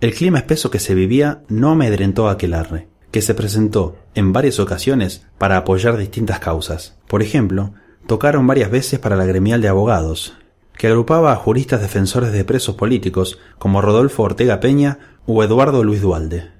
El 0.00 0.14
clima 0.14 0.38
espeso 0.38 0.70
que 0.70 0.78
se 0.78 0.94
vivía 0.94 1.42
no 1.48 1.72
amedrentó 1.72 2.28
a 2.28 2.32
Aquelarre, 2.32 2.88
que 3.10 3.20
se 3.20 3.34
presentó 3.34 3.98
en 4.14 4.32
varias 4.32 4.58
ocasiones 4.58 5.26
para 5.36 5.58
apoyar 5.58 5.98
distintas 5.98 6.38
causas. 6.38 6.96
Por 7.06 7.22
ejemplo, 7.22 7.74
tocaron 8.06 8.46
varias 8.46 8.70
veces 8.70 8.98
para 8.98 9.14
la 9.14 9.26
gremial 9.26 9.60
de 9.60 9.68
abogados, 9.68 10.38
que 10.78 10.86
agrupaba 10.86 11.32
a 11.32 11.36
juristas 11.36 11.82
defensores 11.82 12.32
de 12.32 12.44
presos 12.44 12.76
políticos 12.76 13.38
como 13.58 13.82
Rodolfo 13.82 14.22
Ortega 14.22 14.58
Peña 14.58 14.98
o 15.26 15.44
Eduardo 15.44 15.84
Luis 15.84 16.00
Dualde. 16.00 16.59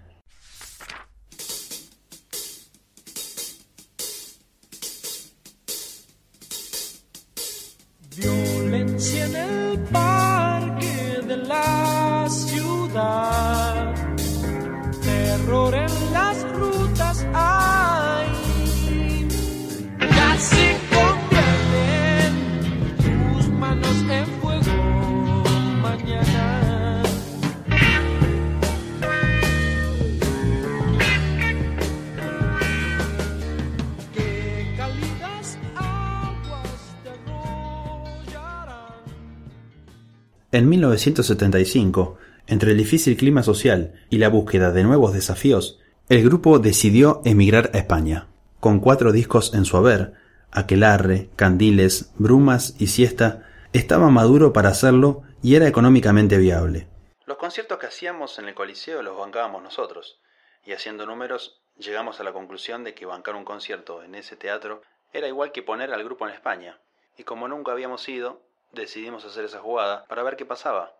En 40.53 40.69
1975, 40.69 42.19
entre 42.49 42.73
el 42.73 42.77
difícil 42.77 43.17
clima 43.17 43.45
social 43.45 43.95
y 44.11 44.19
la 44.19 44.29
búsqueda 44.29 44.73
de 44.73 44.83
nuevos 44.83 45.13
desafíos, 45.13 45.79
el 46.09 46.25
grupo 46.25 46.59
decidió 46.59 47.23
emigrar 47.25 47.71
a 47.73 47.79
España. 47.79 48.27
Con 48.59 48.81
cuatro 48.81 49.13
discos 49.13 49.55
en 49.55 49.65
su 49.65 49.77
haber, 49.77 50.15
Aquelarre, 50.51 51.31
Candiles, 51.37 52.13
Brumas 52.19 52.75
y 52.81 52.89
Siesta, 52.89 53.49
estaba 53.73 54.11
maduro 54.11 54.53
para 54.53 54.71
hacerlo 54.71 55.23
y 55.41 55.55
era 55.55 55.69
económicamente 55.69 56.37
viable. 56.37 56.89
Los 57.27 57.39
conciertos 57.39 57.79
que 57.79 57.87
hacíamos 57.87 58.37
en 58.41 58.49
el 58.49 58.55
Coliseo 58.57 59.03
los 59.03 59.17
bancábamos 59.17 59.63
nosotros, 59.63 60.19
y 60.67 60.73
haciendo 60.73 61.07
números 61.07 61.61
llegamos 61.79 62.19
a 62.19 62.25
la 62.25 62.33
conclusión 62.33 62.83
de 62.83 62.93
que 62.93 63.07
bancar 63.07 63.37
un 63.37 63.45
concierto 63.45 64.03
en 64.03 64.17
ese 64.17 64.35
teatro 64.35 64.83
era 65.13 65.29
igual 65.29 65.53
que 65.53 65.63
poner 65.63 65.93
al 65.93 66.03
grupo 66.03 66.27
en 66.27 66.35
España, 66.35 66.81
y 67.17 67.23
como 67.23 67.47
nunca 67.47 67.71
habíamos 67.71 68.09
ido, 68.09 68.43
decidimos 68.73 69.25
hacer 69.25 69.45
esa 69.45 69.59
jugada 69.59 70.05
para 70.09 70.23
ver 70.23 70.37
qué 70.37 70.45
pasaba. 70.45 70.93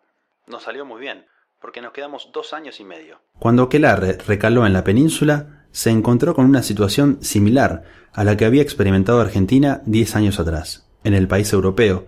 Nos 0.47 0.63
salió 0.63 0.85
muy 0.85 1.01
bien, 1.01 1.27
porque 1.61 1.81
nos 1.81 1.93
quedamos 1.93 2.31
dos 2.33 2.53
años 2.53 2.81
y 2.81 2.85
medio. 2.85 3.21
Cuando 3.39 3.65
Aquelarre 3.65 4.19
recaló 4.27 4.67
en 4.67 4.73
la 4.73 4.85
península, 4.85 5.67
se 5.71 5.91
encontró 5.91 6.35
con 6.35 6.47
una 6.47 6.63
situación 6.63 7.23
similar 7.23 7.85
a 8.13 8.25
la 8.25 8.37
que 8.37 8.45
había 8.45 8.63
experimentado 8.63 9.21
Argentina 9.21 9.83
diez 9.85 10.17
años 10.17 10.41
atrás. 10.41 10.89
En 11.05 11.15
el 11.15 11.29
país 11.29 11.53
europeo, 11.53 12.07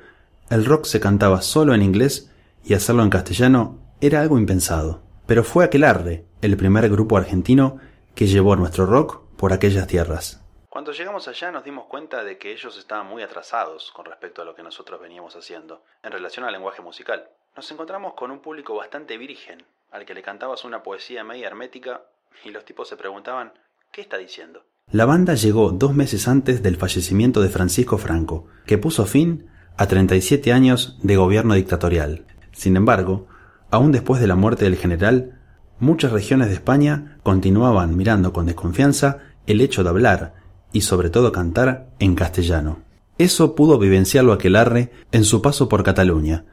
el 0.51 0.65
rock 0.65 0.85
se 0.85 1.01
cantaba 1.01 1.43
solo 1.43 1.75
en 1.75 1.83
inglés 1.83 2.31
y 2.65 2.75
hacerlo 2.75 3.03
en 3.03 3.11
castellano 3.11 3.79
era 4.01 4.21
algo 4.21 4.39
impensado. 4.39 5.03
Pero 5.27 5.45
fue 5.45 5.65
Aquelarre, 5.65 6.27
el 6.41 6.57
primer 6.57 6.89
grupo 6.89 7.17
argentino 7.17 7.79
que 8.15 8.27
llevó 8.27 8.57
nuestro 8.57 8.85
rock 8.87 9.23
por 9.37 9.53
aquellas 9.53 9.87
tierras. 9.87 10.42
Cuando 10.73 10.93
llegamos 10.93 11.29
allá 11.29 11.53
nos 11.53 11.65
dimos 11.65 11.85
cuenta 11.85 12.25
de 12.25 12.39
que 12.39 12.51
ellos 12.51 12.79
estaban 12.79 13.07
muy 13.07 13.23
atrasados 13.23 13.93
con 13.95 14.07
respecto 14.07 14.41
a 14.41 14.47
lo 14.47 14.55
que 14.55 14.63
nosotros 14.63 14.99
veníamos 15.03 15.37
haciendo, 15.37 15.83
en 16.03 16.13
relación 16.13 16.47
al 16.47 16.53
lenguaje 16.55 16.81
musical. 16.81 17.29
Nos 17.55 17.71
encontramos 17.71 18.15
con 18.15 18.31
un 18.31 18.41
público 18.41 18.75
bastante 18.75 19.19
virgen, 19.19 19.63
al 19.91 20.07
que 20.07 20.15
le 20.15 20.23
cantabas 20.23 20.65
una 20.65 20.83
poesía 20.83 21.25
media 21.25 21.49
hermética 21.49 22.01
y 22.43 22.53
los 22.53 22.65
tipos 22.65 22.89
se 22.89 22.97
preguntaban, 22.97 23.53
¿qué 23.93 24.01
está 24.01 24.17
diciendo? 24.17 24.65
La 24.91 25.05
banda 25.05 25.35
llegó 25.35 25.73
dos 25.73 25.93
meses 25.93 26.27
antes 26.27 26.63
del 26.63 26.79
fallecimiento 26.79 27.43
de 27.43 27.51
Francisco 27.51 27.99
Franco, 27.99 28.47
que 28.65 28.79
puso 28.79 29.05
fin 29.05 29.51
a 29.77 29.87
37 29.89 30.55
años 30.55 30.97
de 31.03 31.17
gobierno 31.17 31.53
dictatorial. 31.53 32.25
Sin 32.53 32.79
embargo, 32.79 33.29
aún 33.71 33.93
después 33.93 34.23
de 34.23 34.27
la 34.27 34.37
muerte 34.37 34.65
del 34.65 34.77
general, 34.77 35.39
muchas 35.79 36.13
regiones 36.13 36.49
de 36.49 36.55
España 36.55 37.19
continuaban 37.23 37.95
mirando 37.95 38.33
con 38.33 38.47
desconfianza 38.47 39.19
el 39.47 39.61
hecho 39.61 39.83
de 39.83 39.91
hablar 39.91 40.42
y 40.73 40.83
sobre 40.83 41.11
todo 41.11 41.33
cantar 41.33 41.89
en 41.99 42.15
castellano. 42.15 42.83
Eso 43.19 43.55
pudo 43.55 43.79
vivenciarlo 43.79 44.33
Aquelarre 44.33 44.91
en 45.13 45.25
su 45.25 45.43
paso 45.43 45.69
por 45.69 45.85
Cataluña, 45.85 46.45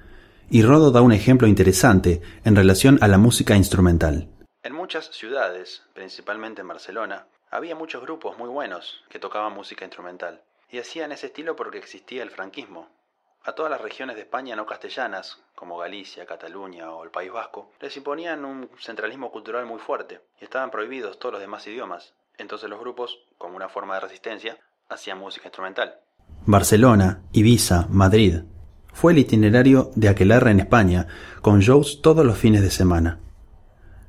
y 0.49 0.63
Rodo 0.63 0.91
da 0.91 1.01
un 1.01 1.11
ejemplo 1.11 1.47
interesante 1.47 2.21
en 2.43 2.55
relación 2.55 2.97
a 3.01 3.07
la 3.07 3.17
música 3.17 3.55
instrumental. 3.55 4.27
En 4.61 4.73
muchas 4.73 5.09
ciudades, 5.11 5.83
principalmente 5.93 6.61
en 6.61 6.67
Barcelona, 6.67 7.27
había 7.49 7.75
muchos 7.75 8.01
grupos 8.01 8.37
muy 8.37 8.49
buenos 8.49 9.03
que 9.09 9.19
tocaban 9.19 9.53
música 9.53 9.85
instrumental, 9.85 10.41
y 10.69 10.79
hacían 10.79 11.11
ese 11.11 11.27
estilo 11.27 11.55
porque 11.55 11.77
existía 11.77 12.23
el 12.23 12.29
franquismo. 12.29 12.89
A 13.45 13.53
todas 13.53 13.71
las 13.71 13.81
regiones 13.81 14.17
de 14.17 14.23
España 14.23 14.55
no 14.55 14.65
castellanas, 14.65 15.39
como 15.55 15.77
Galicia, 15.77 16.25
Cataluña 16.25 16.91
o 16.91 17.03
el 17.03 17.09
País 17.09 17.31
Vasco, 17.31 17.71
les 17.79 17.95
imponían 17.95 18.43
un 18.43 18.69
centralismo 18.79 19.31
cultural 19.31 19.65
muy 19.65 19.79
fuerte, 19.79 20.21
y 20.41 20.43
estaban 20.43 20.71
prohibidos 20.71 21.17
todos 21.19 21.33
los 21.33 21.41
demás 21.41 21.65
idiomas, 21.65 22.13
entonces 22.43 22.69
los 22.69 22.79
grupos, 22.79 23.19
como 23.37 23.55
una 23.55 23.69
forma 23.69 23.95
de 23.95 24.01
resistencia, 24.01 24.57
hacían 24.89 25.19
música 25.19 25.47
instrumental. 25.47 25.99
Barcelona, 26.45 27.23
Ibiza, 27.31 27.87
Madrid. 27.89 28.41
Fue 28.93 29.13
el 29.13 29.19
itinerario 29.19 29.91
de 29.95 30.09
Aquelarre 30.09 30.51
en 30.51 30.59
España, 30.59 31.07
con 31.41 31.59
shows 31.59 32.01
todos 32.01 32.25
los 32.25 32.37
fines 32.37 32.61
de 32.61 32.71
semana. 32.71 33.19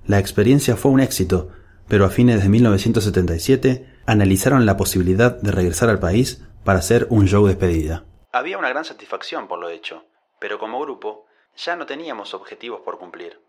La 0.07 0.19
experiencia 0.19 0.77
fue 0.77 0.91
un 0.91 1.01
éxito, 1.01 1.51
pero 1.89 2.05
a 2.05 2.11
fines 2.11 2.43
de 2.43 2.49
1977 2.49 4.01
analizaron 4.07 4.67
la 4.67 4.77
posibilidad 4.77 5.41
de 5.41 5.53
regresar 5.53 5.89
al 5.89 6.01
país 6.01 6.43
para 6.65 6.79
hacer 6.79 7.07
un 7.11 7.27
show 7.27 7.45
de 7.47 7.55
despedida. 7.55 8.05
Había 8.33 8.59
una 8.59 8.69
gran 8.69 8.85
satisfacción 8.85 9.49
por 9.49 9.59
lo 9.59 9.69
hecho, 9.69 10.05
pero 10.39 10.59
como 10.59 10.81
grupo 10.81 11.27
ya 11.57 11.77
no 11.77 11.87
teníamos 11.87 12.33
objetivos 12.35 12.81
por 12.81 12.99
cumplir. 12.99 13.41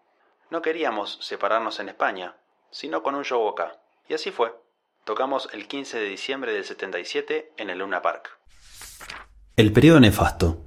No 0.49 0.61
queríamos 0.61 1.17
separarnos 1.21 1.79
en 1.79 1.89
España, 1.89 2.35
sino 2.71 3.03
con 3.03 3.15
un 3.15 3.23
show 3.23 3.47
acá. 3.47 3.79
Y 4.07 4.13
así 4.13 4.31
fue. 4.31 4.53
Tocamos 5.03 5.49
el 5.51 5.67
15 5.67 5.97
de 5.97 6.09
diciembre 6.09 6.53
del 6.53 6.63
77 6.63 7.53
en 7.57 7.71
el 7.71 7.79
Luna 7.79 8.03
Park. 8.03 8.37
El 9.55 9.73
periodo 9.73 9.99
nefasto. 9.99 10.61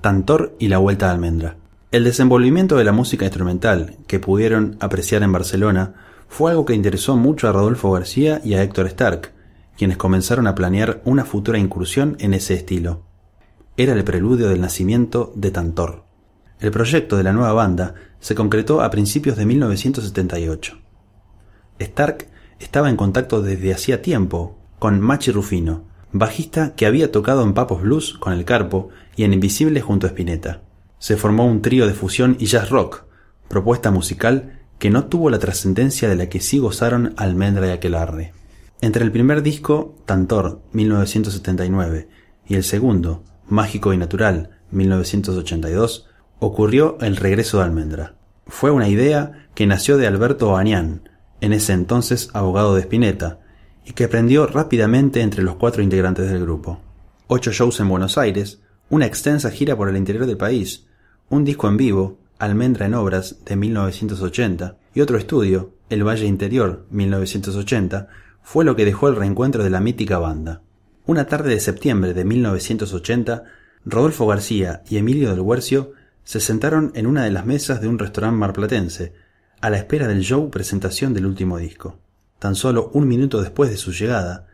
Tantor 0.00 0.54
y 0.60 0.68
la 0.68 0.78
vuelta 0.78 1.06
de 1.06 1.12
almendra. 1.12 1.56
El 1.90 2.04
desenvolvimiento 2.04 2.76
de 2.76 2.84
la 2.84 2.92
música 2.92 3.24
instrumental 3.24 3.96
que 4.06 4.20
pudieron 4.20 4.76
apreciar 4.78 5.24
en 5.24 5.32
Barcelona 5.32 5.94
fue 6.28 6.52
algo 6.52 6.64
que 6.64 6.74
interesó 6.74 7.16
mucho 7.16 7.48
a 7.48 7.52
Rodolfo 7.52 7.90
García 7.90 8.40
y 8.44 8.54
a 8.54 8.62
Héctor 8.62 8.86
Stark, 8.86 9.32
quienes 9.76 9.96
comenzaron 9.96 10.46
a 10.46 10.54
planear 10.54 11.02
una 11.04 11.24
futura 11.24 11.58
incursión 11.58 12.16
en 12.20 12.34
ese 12.34 12.54
estilo. 12.54 13.02
Era 13.76 13.94
el 13.94 14.04
preludio 14.04 14.48
del 14.48 14.60
nacimiento 14.60 15.32
de 15.34 15.50
Tantor. 15.50 16.04
El 16.60 16.70
proyecto 16.70 17.16
de 17.16 17.24
la 17.24 17.32
nueva 17.32 17.52
banda 17.52 17.96
se 18.20 18.36
concretó 18.36 18.80
a 18.80 18.90
principios 18.90 19.36
de 19.36 19.44
1978. 19.44 20.78
Stark 21.80 22.28
estaba 22.62 22.88
en 22.88 22.96
contacto 22.96 23.42
desde 23.42 23.72
hacía 23.72 24.02
tiempo 24.02 24.58
con 24.78 25.00
Machi 25.00 25.30
Rufino, 25.30 25.84
bajista 26.12 26.74
que 26.74 26.86
había 26.86 27.12
tocado 27.12 27.42
en 27.42 27.54
Papos 27.54 27.82
Blues 27.82 28.14
con 28.14 28.32
el 28.32 28.44
Carpo 28.44 28.90
y 29.16 29.24
en 29.24 29.32
Invisible 29.32 29.80
junto 29.80 30.06
a 30.06 30.10
Spinetta. 30.10 30.62
Se 30.98 31.16
formó 31.16 31.46
un 31.46 31.62
trío 31.62 31.86
de 31.86 31.94
fusión 31.94 32.36
y 32.38 32.46
jazz 32.46 32.70
rock, 32.70 33.04
propuesta 33.48 33.90
musical 33.90 34.60
que 34.78 34.90
no 34.90 35.04
tuvo 35.04 35.30
la 35.30 35.38
trascendencia 35.38 36.08
de 36.08 36.16
la 36.16 36.28
que 36.28 36.40
sí 36.40 36.58
gozaron 36.58 37.14
Almendra 37.16 37.68
y 37.68 37.70
Aquelarre. 37.70 38.32
Entre 38.80 39.04
el 39.04 39.12
primer 39.12 39.42
disco, 39.42 39.94
Tantor, 40.06 40.60
1979, 40.72 42.08
y 42.48 42.54
el 42.54 42.64
segundo, 42.64 43.22
Mágico 43.46 43.92
y 43.92 43.96
Natural, 43.96 44.58
1982, 44.72 46.08
ocurrió 46.40 46.98
el 47.00 47.16
regreso 47.16 47.58
de 47.58 47.64
Almendra. 47.64 48.16
Fue 48.46 48.72
una 48.72 48.88
idea 48.88 49.46
que 49.54 49.66
nació 49.66 49.98
de 49.98 50.08
Alberto 50.08 50.56
en 51.42 51.52
ese 51.52 51.72
entonces 51.72 52.30
abogado 52.32 52.74
de 52.74 52.82
Spinetta, 52.82 53.40
y 53.84 53.92
que 53.92 54.04
aprendió 54.04 54.46
rápidamente 54.46 55.20
entre 55.22 55.42
los 55.42 55.56
cuatro 55.56 55.82
integrantes 55.82 56.30
del 56.30 56.40
grupo. 56.40 56.80
Ocho 57.26 57.50
shows 57.50 57.80
en 57.80 57.88
Buenos 57.88 58.16
Aires, 58.16 58.60
una 58.88 59.06
extensa 59.06 59.50
gira 59.50 59.76
por 59.76 59.88
el 59.88 59.96
interior 59.96 60.24
del 60.26 60.36
país, 60.36 60.86
un 61.28 61.44
disco 61.44 61.66
en 61.66 61.76
vivo, 61.76 62.16
Almendra 62.38 62.86
en 62.86 62.94
Obras, 62.94 63.38
de 63.44 63.56
1980, 63.56 64.76
y 64.94 65.00
otro 65.00 65.18
estudio, 65.18 65.72
El 65.90 66.06
Valle 66.06 66.26
Interior, 66.26 66.86
1980, 66.90 68.08
fue 68.44 68.64
lo 68.64 68.76
que 68.76 68.84
dejó 68.84 69.08
el 69.08 69.16
reencuentro 69.16 69.64
de 69.64 69.70
la 69.70 69.80
mítica 69.80 70.18
banda. 70.18 70.62
Una 71.06 71.26
tarde 71.26 71.50
de 71.50 71.60
septiembre 71.60 72.14
de 72.14 72.24
1980, 72.24 73.42
Rodolfo 73.84 74.28
García 74.28 74.84
y 74.88 74.96
Emilio 74.96 75.30
del 75.30 75.40
Huercio 75.40 75.92
se 76.22 76.38
sentaron 76.38 76.92
en 76.94 77.08
una 77.08 77.24
de 77.24 77.32
las 77.32 77.46
mesas 77.46 77.80
de 77.80 77.88
un 77.88 77.98
restaurante 77.98 78.38
marplatense, 78.38 79.12
a 79.62 79.70
la 79.70 79.78
espera 79.78 80.08
del 80.08 80.22
show 80.22 80.50
presentación 80.50 81.14
del 81.14 81.24
último 81.24 81.56
disco. 81.56 81.96
Tan 82.40 82.56
solo 82.56 82.90
un 82.94 83.06
minuto 83.06 83.40
después 83.40 83.70
de 83.70 83.76
su 83.76 83.92
llegada, 83.92 84.48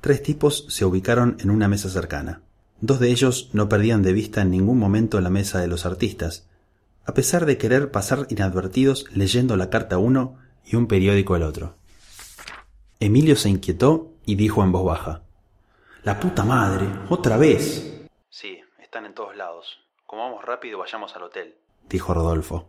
tres 0.00 0.22
tipos 0.22 0.66
se 0.68 0.84
ubicaron 0.84 1.36
en 1.40 1.50
una 1.50 1.66
mesa 1.66 1.88
cercana. 1.88 2.42
Dos 2.80 3.00
de 3.00 3.10
ellos 3.10 3.50
no 3.52 3.68
perdían 3.68 4.02
de 4.02 4.12
vista 4.12 4.40
en 4.40 4.52
ningún 4.52 4.78
momento 4.78 5.20
la 5.20 5.30
mesa 5.30 5.58
de 5.60 5.66
los 5.66 5.84
artistas, 5.84 6.48
a 7.04 7.12
pesar 7.12 7.44
de 7.44 7.58
querer 7.58 7.90
pasar 7.90 8.28
inadvertidos 8.30 9.06
leyendo 9.12 9.56
la 9.56 9.68
carta 9.68 9.98
uno 9.98 10.38
y 10.64 10.76
un 10.76 10.86
periódico 10.86 11.34
el 11.34 11.42
otro. 11.42 11.74
Emilio 13.00 13.34
se 13.34 13.48
inquietó 13.48 14.12
y 14.24 14.36
dijo 14.36 14.62
en 14.62 14.70
voz 14.70 14.84
baja 14.84 15.22
La 16.04 16.20
puta 16.20 16.44
madre, 16.44 16.86
otra 17.08 17.36
vez. 17.36 18.06
Sí, 18.30 18.60
están 18.80 19.06
en 19.06 19.14
todos 19.14 19.36
lados. 19.36 19.80
Como 20.06 20.22
vamos 20.22 20.44
rápido, 20.44 20.78
vayamos 20.78 21.16
al 21.16 21.24
hotel, 21.24 21.56
dijo 21.88 22.14
Rodolfo. 22.14 22.68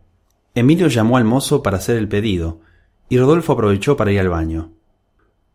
Emilio 0.56 0.86
llamó 0.86 1.16
al 1.16 1.24
mozo 1.24 1.62
para 1.62 1.78
hacer 1.78 1.96
el 1.96 2.08
pedido, 2.08 2.60
y 3.08 3.18
Rodolfo 3.18 3.52
aprovechó 3.52 3.96
para 3.96 4.12
ir 4.12 4.20
al 4.20 4.28
baño. 4.28 4.72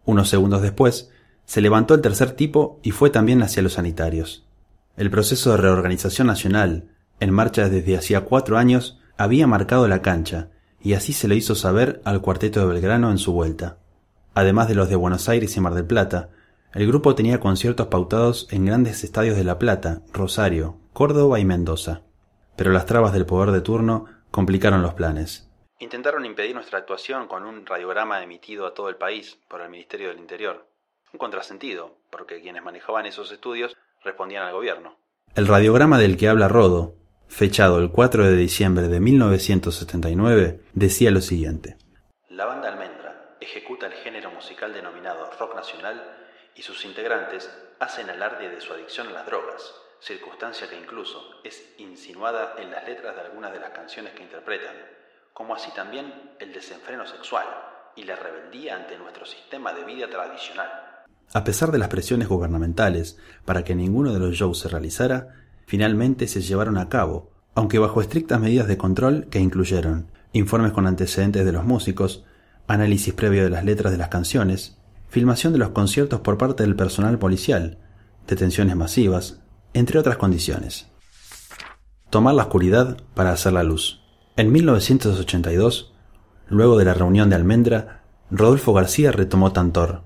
Unos 0.03 0.27
segundos 0.29 0.61
después, 0.61 1.09
se 1.45 1.61
levantó 1.61 1.93
el 1.93 2.01
tercer 2.01 2.31
tipo 2.31 2.79
y 2.83 2.91
fue 2.91 3.09
también 3.09 3.41
hacia 3.41 3.63
los 3.63 3.73
sanitarios. 3.73 4.45
El 4.97 5.09
proceso 5.09 5.51
de 5.51 5.57
reorganización 5.57 6.27
nacional, 6.27 6.89
en 7.21 7.31
marcha 7.31 7.69
desde 7.69 7.97
hacía 7.97 8.25
cuatro 8.25 8.57
años, 8.57 8.99
había 9.17 9.47
marcado 9.47 9.87
la 9.87 10.01
cancha, 10.01 10.49
y 10.81 10.93
así 10.93 11.13
se 11.13 11.27
lo 11.29 11.33
hizo 11.33 11.55
saber 11.55 12.01
al 12.03 12.21
cuarteto 12.21 12.59
de 12.59 12.73
Belgrano 12.73 13.09
en 13.09 13.17
su 13.17 13.31
vuelta. 13.31 13.77
Además 14.33 14.67
de 14.67 14.75
los 14.75 14.89
de 14.89 14.95
Buenos 14.97 15.29
Aires 15.29 15.55
y 15.55 15.61
Mar 15.61 15.75
del 15.75 15.85
Plata, 15.85 16.29
el 16.73 16.85
grupo 16.85 17.15
tenía 17.15 17.39
conciertos 17.39 17.87
pautados 17.87 18.47
en 18.51 18.65
grandes 18.65 19.03
estadios 19.03 19.37
de 19.37 19.43
La 19.43 19.57
Plata, 19.59 20.01
Rosario, 20.13 20.77
Córdoba 20.93 21.39
y 21.39 21.45
Mendoza. 21.45 22.01
Pero 22.55 22.71
las 22.71 22.85
trabas 22.85 23.13
del 23.13 23.25
poder 23.25 23.51
de 23.51 23.61
turno 23.61 24.05
complicaron 24.31 24.81
los 24.81 24.93
planes. 24.93 25.49
Intentaron 25.79 26.25
impedir 26.25 26.53
nuestra 26.53 26.79
actuación 26.79 27.27
con 27.27 27.45
un 27.45 27.65
radiograma 27.65 28.21
emitido 28.21 28.65
a 28.65 28.73
todo 28.73 28.89
el 28.89 28.97
país 28.97 29.39
por 29.47 29.61
el 29.61 29.69
Ministerio 29.69 30.09
del 30.09 30.19
Interior. 30.19 30.67
Un 31.13 31.19
contrasentido, 31.19 31.97
porque 32.11 32.41
quienes 32.41 32.63
manejaban 32.63 33.05
esos 33.05 33.31
estudios 33.31 33.75
respondían 34.03 34.43
al 34.43 34.53
gobierno. 34.53 34.97
El 35.35 35.47
radiograma 35.47 35.97
del 35.97 36.17
que 36.17 36.27
habla 36.27 36.47
Rodo, 36.47 36.95
fechado 37.27 37.79
el 37.79 37.91
4 37.91 38.25
de 38.25 38.35
diciembre 38.35 38.87
de 38.87 38.99
1979, 38.99 40.61
decía 40.73 41.11
lo 41.11 41.21
siguiente. 41.21 41.77
La 42.29 42.45
banda 42.45 42.69
Almendra 42.69 43.35
ejecuta 43.39 43.87
el 43.87 43.93
género 43.93 44.31
musical 44.31 44.73
denominado 44.73 45.29
rock 45.39 45.55
nacional 45.55 46.03
y 46.55 46.61
sus 46.61 46.83
integrantes 46.83 47.49
hacen 47.79 48.09
alarde 48.09 48.49
de 48.49 48.59
su 48.59 48.73
adicción 48.73 49.07
a 49.07 49.11
las 49.11 49.25
drogas, 49.25 49.73
circunstancia 50.01 50.69
que 50.69 50.79
incluso 50.79 51.19
es 51.43 51.61
insinuada 51.77 52.55
en 52.57 52.71
las 52.71 52.87
letras 52.87 53.15
de 53.15 53.21
algunas 53.21 53.51
de 53.51 53.59
las 53.59 53.71
canciones 53.71 54.13
que 54.13 54.23
interpretan, 54.23 54.75
como 55.33 55.55
así 55.55 55.71
también 55.75 56.13
el 56.39 56.53
desenfreno 56.53 57.05
sexual 57.05 57.45
y 57.95 58.03
la 58.03 58.15
rebeldía 58.15 58.75
ante 58.75 58.97
nuestro 58.97 59.25
sistema 59.25 59.73
de 59.73 59.83
vida 59.83 60.09
tradicional. 60.09 60.69
A 61.33 61.43
pesar 61.43 61.71
de 61.71 61.77
las 61.77 61.89
presiones 61.89 62.27
gubernamentales 62.27 63.19
para 63.45 63.63
que 63.63 63.75
ninguno 63.75 64.13
de 64.13 64.19
los 64.19 64.35
shows 64.35 64.59
se 64.59 64.69
realizara, 64.69 65.35
finalmente 65.65 66.27
se 66.27 66.41
llevaron 66.41 66.77
a 66.77 66.89
cabo, 66.89 67.31
aunque 67.53 67.77
bajo 67.77 68.01
estrictas 68.01 68.39
medidas 68.39 68.67
de 68.67 68.77
control 68.77 69.27
que 69.29 69.39
incluyeron 69.39 70.11
informes 70.31 70.71
con 70.71 70.87
antecedentes 70.87 71.45
de 71.45 71.51
los 71.51 71.65
músicos, 71.65 72.23
análisis 72.67 73.13
previo 73.13 73.43
de 73.43 73.49
las 73.49 73.65
letras 73.65 73.91
de 73.91 73.97
las 73.97 74.09
canciones, 74.09 74.77
filmación 75.07 75.53
de 75.53 75.59
los 75.59 75.69
conciertos 75.69 76.21
por 76.21 76.37
parte 76.37 76.63
del 76.63 76.75
personal 76.75 77.17
policial, 77.17 77.79
detenciones 78.27 78.75
masivas, 78.75 79.41
entre 79.73 79.99
otras 79.99 80.17
condiciones. 80.17 80.87
Tomar 82.09 82.35
la 82.35 82.43
oscuridad 82.43 82.97
para 83.13 83.31
hacer 83.31 83.53
la 83.53 83.63
luz. 83.63 84.01
En 84.35 84.51
1982, 84.51 85.93
luego 86.47 86.77
de 86.77 86.85
la 86.85 86.93
reunión 86.93 87.29
de 87.29 87.35
Almendra, 87.35 88.03
Rodolfo 88.31 88.73
García 88.73 89.11
retomó 89.11 89.51
Tantor. 89.51 90.03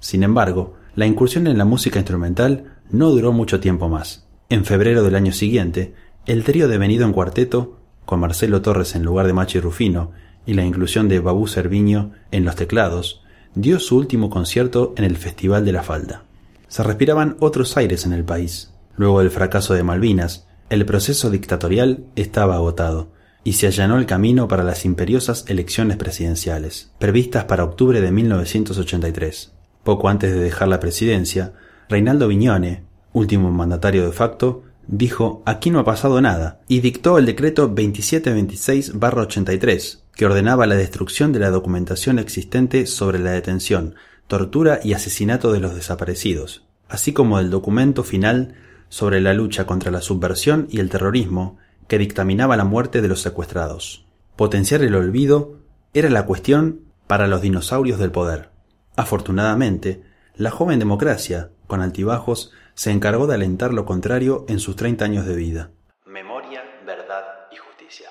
Sin 0.00 0.22
embargo, 0.22 0.74
la 0.94 1.06
incursión 1.06 1.46
en 1.46 1.58
la 1.58 1.64
música 1.64 1.98
instrumental 1.98 2.78
no 2.90 3.10
duró 3.10 3.32
mucho 3.32 3.60
tiempo 3.60 3.88
más. 3.88 4.26
En 4.48 4.64
febrero 4.64 5.02
del 5.02 5.14
año 5.14 5.32
siguiente, 5.32 5.94
el 6.26 6.44
trío 6.44 6.68
devenido 6.68 7.06
en 7.06 7.12
cuarteto, 7.12 7.78
con 8.04 8.20
Marcelo 8.20 8.62
Torres 8.62 8.94
en 8.94 9.02
lugar 9.02 9.26
de 9.26 9.32
Machi 9.32 9.60
Rufino 9.60 10.12
y 10.44 10.54
la 10.54 10.64
inclusión 10.64 11.08
de 11.08 11.20
Babú 11.20 11.46
Cerviño 11.46 12.12
en 12.30 12.44
los 12.44 12.56
teclados, 12.56 13.22
dio 13.54 13.78
su 13.78 13.96
último 13.96 14.28
concierto 14.30 14.94
en 14.96 15.04
el 15.04 15.16
Festival 15.16 15.64
de 15.64 15.72
la 15.72 15.82
Falda. 15.82 16.24
Se 16.68 16.82
respiraban 16.82 17.36
otros 17.40 17.76
aires 17.76 18.06
en 18.06 18.12
el 18.12 18.24
país. 18.24 18.71
Luego 18.96 19.20
del 19.20 19.30
fracaso 19.30 19.74
de 19.74 19.82
Malvinas, 19.82 20.46
el 20.70 20.86
proceso 20.86 21.30
dictatorial 21.30 22.06
estaba 22.16 22.56
agotado 22.56 23.10
y 23.44 23.54
se 23.54 23.66
allanó 23.66 23.98
el 23.98 24.06
camino 24.06 24.46
para 24.48 24.64
las 24.64 24.84
imperiosas 24.84 25.44
elecciones 25.48 25.96
presidenciales, 25.96 26.92
previstas 26.98 27.44
para 27.44 27.64
octubre 27.64 28.00
de 28.00 28.12
1983. 28.12 29.52
Poco 29.82 30.08
antes 30.08 30.32
de 30.32 30.40
dejar 30.40 30.68
la 30.68 30.80
presidencia, 30.80 31.52
Reinaldo 31.88 32.28
Viñone, 32.28 32.84
último 33.12 33.50
mandatario 33.50 34.06
de 34.06 34.12
facto, 34.12 34.62
dijo 34.86 35.42
aquí 35.44 35.70
no 35.70 35.80
ha 35.80 35.84
pasado 35.84 36.20
nada 36.20 36.60
y 36.68 36.80
dictó 36.80 37.18
el 37.18 37.26
decreto 37.26 37.74
2726-83, 37.74 39.98
que 40.14 40.26
ordenaba 40.26 40.66
la 40.66 40.76
destrucción 40.76 41.32
de 41.32 41.40
la 41.40 41.50
documentación 41.50 42.18
existente 42.18 42.86
sobre 42.86 43.18
la 43.18 43.32
detención, 43.32 43.96
tortura 44.28 44.78
y 44.82 44.92
asesinato 44.92 45.52
de 45.52 45.60
los 45.60 45.74
desaparecidos, 45.74 46.64
así 46.88 47.12
como 47.12 47.40
el 47.40 47.50
documento 47.50 48.04
final 48.04 48.54
sobre 48.92 49.22
la 49.22 49.32
lucha 49.32 49.64
contra 49.64 49.90
la 49.90 50.02
subversión 50.02 50.68
y 50.70 50.78
el 50.78 50.90
terrorismo 50.90 51.56
que 51.88 51.96
dictaminaba 51.96 52.58
la 52.58 52.66
muerte 52.66 53.00
de 53.00 53.08
los 53.08 53.22
secuestrados. 53.22 54.04
Potenciar 54.36 54.82
el 54.82 54.94
olvido 54.94 55.60
era 55.94 56.10
la 56.10 56.26
cuestión 56.26 56.82
para 57.06 57.26
los 57.26 57.40
dinosaurios 57.40 57.98
del 57.98 58.10
poder. 58.10 58.50
Afortunadamente, 58.94 60.02
la 60.36 60.50
joven 60.50 60.78
democracia, 60.78 61.52
con 61.66 61.80
altibajos, 61.80 62.52
se 62.74 62.90
encargó 62.90 63.26
de 63.26 63.36
alentar 63.36 63.72
lo 63.72 63.86
contrario 63.86 64.44
en 64.46 64.58
sus 64.58 64.76
30 64.76 65.06
años 65.06 65.24
de 65.24 65.36
vida. 65.36 65.70
Memoria, 66.04 66.60
verdad 66.84 67.24
y 67.50 67.56
justicia. 67.56 68.10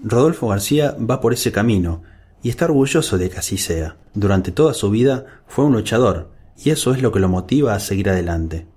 Rodolfo 0.00 0.46
García 0.46 0.94
va 0.96 1.20
por 1.20 1.32
ese 1.32 1.50
camino 1.50 2.04
y 2.40 2.50
está 2.50 2.66
orgulloso 2.66 3.18
de 3.18 3.28
que 3.28 3.38
así 3.38 3.58
sea. 3.58 3.96
Durante 4.14 4.52
toda 4.52 4.74
su 4.74 4.90
vida 4.90 5.42
fue 5.48 5.64
un 5.64 5.72
luchador 5.72 6.30
y 6.56 6.70
eso 6.70 6.94
es 6.94 7.02
lo 7.02 7.10
que 7.10 7.18
lo 7.18 7.28
motiva 7.28 7.74
a 7.74 7.80
seguir 7.80 8.10
adelante. 8.10 8.68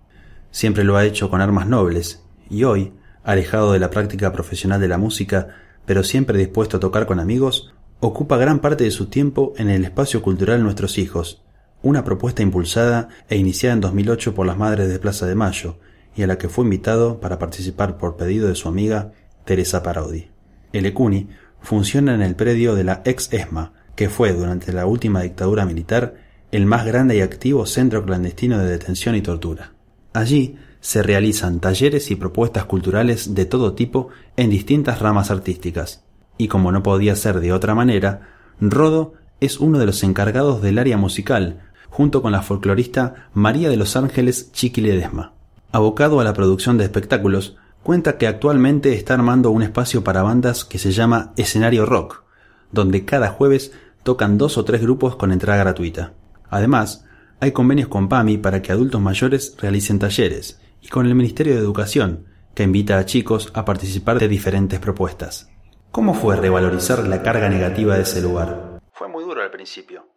Siempre 0.53 0.83
lo 0.83 0.97
ha 0.97 1.03
hecho 1.03 1.31
con 1.31 1.41
armas 1.41 1.67
nobles 1.67 2.21
y 2.47 2.63
hoy, 2.63 2.93
alejado 3.23 3.73
de 3.73 3.79
la 3.79 3.89
práctica 3.89 4.31
profesional 4.31 4.79
de 4.79 4.87
la 4.87 4.99
música, 4.99 5.47
pero 5.87 6.03
siempre 6.03 6.37
dispuesto 6.37 6.77
a 6.77 6.79
tocar 6.79 7.07
con 7.07 7.19
amigos, 7.19 7.73
ocupa 7.99 8.37
gran 8.37 8.59
parte 8.59 8.83
de 8.83 8.91
su 8.91 9.07
tiempo 9.07 9.53
en 9.57 9.71
el 9.71 9.83
espacio 9.83 10.21
cultural 10.21 10.61
Nuestros 10.61 10.99
Hijos, 10.99 11.41
una 11.81 12.03
propuesta 12.03 12.43
impulsada 12.43 13.09
e 13.29 13.37
iniciada 13.37 13.73
en 13.73 13.81
2008 13.81 14.35
por 14.35 14.45
las 14.45 14.55
Madres 14.55 14.89
de 14.89 14.99
Plaza 14.99 15.25
de 15.25 15.33
Mayo 15.33 15.79
y 16.15 16.21
a 16.21 16.27
la 16.27 16.37
que 16.37 16.49
fue 16.49 16.65
invitado 16.65 17.19
para 17.19 17.39
participar 17.39 17.97
por 17.97 18.15
pedido 18.15 18.47
de 18.47 18.53
su 18.53 18.67
amiga 18.67 19.11
Teresa 19.45 19.81
Parodi. 19.81 20.27
El 20.71 20.85
ECUNI 20.85 21.29
funciona 21.61 22.13
en 22.13 22.21
el 22.21 22.35
predio 22.35 22.75
de 22.75 22.83
la 22.83 23.01
ex 23.05 23.33
ESMA, 23.33 23.73
que 23.95 24.07
fue 24.07 24.33
durante 24.33 24.71
la 24.71 24.85
última 24.85 25.23
dictadura 25.23 25.65
militar 25.65 26.13
el 26.51 26.67
más 26.67 26.85
grande 26.85 27.17
y 27.17 27.21
activo 27.21 27.65
centro 27.65 28.05
clandestino 28.05 28.59
de 28.59 28.69
detención 28.69 29.15
y 29.15 29.23
tortura. 29.23 29.73
Allí 30.13 30.57
se 30.79 31.01
realizan 31.01 31.59
talleres 31.59 32.11
y 32.11 32.15
propuestas 32.15 32.65
culturales 32.65 33.33
de 33.33 33.45
todo 33.45 33.73
tipo 33.73 34.09
en 34.37 34.49
distintas 34.49 34.99
ramas 34.99 35.31
artísticas, 35.31 36.03
y 36.37 36.47
como 36.47 36.71
no 36.71 36.83
podía 36.83 37.15
ser 37.15 37.39
de 37.39 37.53
otra 37.53 37.73
manera, 37.73 38.29
Rodo 38.59 39.13
es 39.39 39.59
uno 39.59 39.79
de 39.79 39.85
los 39.85 40.03
encargados 40.03 40.61
del 40.61 40.79
área 40.79 40.97
musical, 40.97 41.61
junto 41.89 42.21
con 42.21 42.31
la 42.31 42.41
folclorista 42.41 43.29
María 43.33 43.69
de 43.69 43.77
los 43.77 43.95
Ángeles 43.95 44.51
Chiqui 44.51 44.81
Ledesma. 44.81 45.33
Abocado 45.71 46.19
a 46.19 46.23
la 46.23 46.33
producción 46.33 46.77
de 46.77 46.83
espectáculos, 46.83 47.57
cuenta 47.81 48.17
que 48.17 48.27
actualmente 48.27 48.93
está 48.93 49.13
armando 49.13 49.51
un 49.51 49.63
espacio 49.63 50.03
para 50.03 50.23
bandas 50.23 50.65
que 50.65 50.79
se 50.79 50.91
llama 50.91 51.33
Escenario 51.37 51.85
Rock, 51.85 52.23
donde 52.71 53.05
cada 53.05 53.29
jueves 53.29 53.71
tocan 54.03 54.37
dos 54.37 54.57
o 54.57 54.65
tres 54.65 54.81
grupos 54.81 55.15
con 55.15 55.31
entrada 55.31 55.59
gratuita. 55.59 56.13
Además, 56.49 57.05
hay 57.39 57.51
convenios 57.51 57.87
con 57.87 58.09
PAMI 58.09 58.37
para 58.37 58.61
que 58.61 58.71
adultos 58.71 59.01
mayores 59.01 59.55
realicen 59.59 59.99
talleres 59.99 60.61
y 60.81 60.87
con 60.87 61.05
el 61.05 61.15
Ministerio 61.15 61.53
de 61.53 61.59
Educación, 61.59 62.27
que 62.55 62.63
invita 62.63 62.97
a 62.97 63.05
chicos 63.05 63.51
a 63.55 63.65
participar 63.65 64.19
de 64.19 64.27
diferentes 64.27 64.79
propuestas. 64.79 65.49
¿Cómo 65.91 66.13
fue 66.13 66.35
revalorizar 66.35 66.99
la 67.07 67.21
carga 67.21 67.49
negativa 67.49 67.95
de 67.95 68.03
ese 68.03 68.21
lugar? 68.21 68.79
Fue 68.93 69.07
muy 69.07 69.23
duro 69.23 69.41
al 69.41 69.51
principio. 69.51 70.07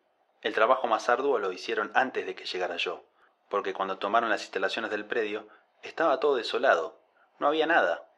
El 0.43 0.55
trabajo 0.55 0.87
más 0.87 1.09
arduo 1.09 1.39
lo 1.39 1.53
hicieron 1.53 1.91
antes 1.95 2.27
de 2.27 2.35
que 2.35 2.45
llegara 2.45 2.77
yo, 2.77 3.05
porque 3.49 3.73
cuando 3.73 3.99
tomaron 3.99 4.31
las 4.31 4.43
instalaciones 4.43 4.91
del 4.91 5.05
predio 5.05 5.49
estaba 5.83 6.21
todo 6.21 6.37
desolado, 6.37 7.01
no 7.39 7.49
había 7.49 7.67
nada. 7.67 8.09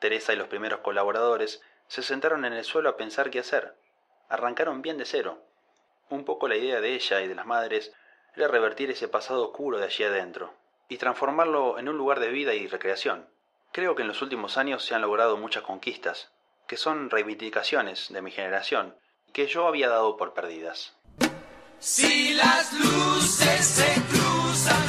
Teresa 0.00 0.32
y 0.32 0.36
los 0.36 0.48
primeros 0.48 0.80
colaboradores 0.80 1.60
se 1.88 2.02
sentaron 2.02 2.44
en 2.44 2.52
el 2.52 2.64
suelo 2.64 2.88
a 2.88 2.96
pensar 2.96 3.30
qué 3.30 3.38
hacer. 3.38 3.76
Arrancaron 4.28 4.82
bien 4.82 4.98
de 4.98 5.04
cero. 5.04 5.42
Un 6.08 6.24
poco 6.24 6.48
la 6.48 6.56
idea 6.56 6.80
de 6.80 6.94
ella 6.94 7.20
y 7.22 7.28
de 7.28 7.34
las 7.34 7.46
madres 7.46 7.92
era 8.34 8.48
revertir 8.48 8.90
ese 8.90 9.08
pasado 9.08 9.44
oscuro 9.44 9.78
de 9.78 9.86
allí 9.86 10.04
adentro 10.04 10.54
y 10.88 10.98
transformarlo 10.98 11.78
en 11.78 11.88
un 11.88 11.96
lugar 11.96 12.20
de 12.20 12.30
vida 12.30 12.54
y 12.54 12.66
recreación. 12.66 13.28
Creo 13.72 13.94
que 13.94 14.02
en 14.02 14.08
los 14.08 14.20
últimos 14.22 14.58
años 14.58 14.84
se 14.84 14.94
han 14.94 15.02
logrado 15.02 15.36
muchas 15.36 15.62
conquistas, 15.62 16.30
que 16.66 16.76
son 16.76 17.10
reivindicaciones 17.10 18.12
de 18.12 18.22
mi 18.22 18.30
generación, 18.30 18.96
que 19.32 19.46
yo 19.46 19.66
había 19.66 19.88
dado 19.88 20.16
por 20.16 20.34
perdidas. 20.34 20.94
Si 21.78 22.34
las 22.34 22.72
luces 22.74 23.66
se 23.66 24.02
cruzan 24.10 24.88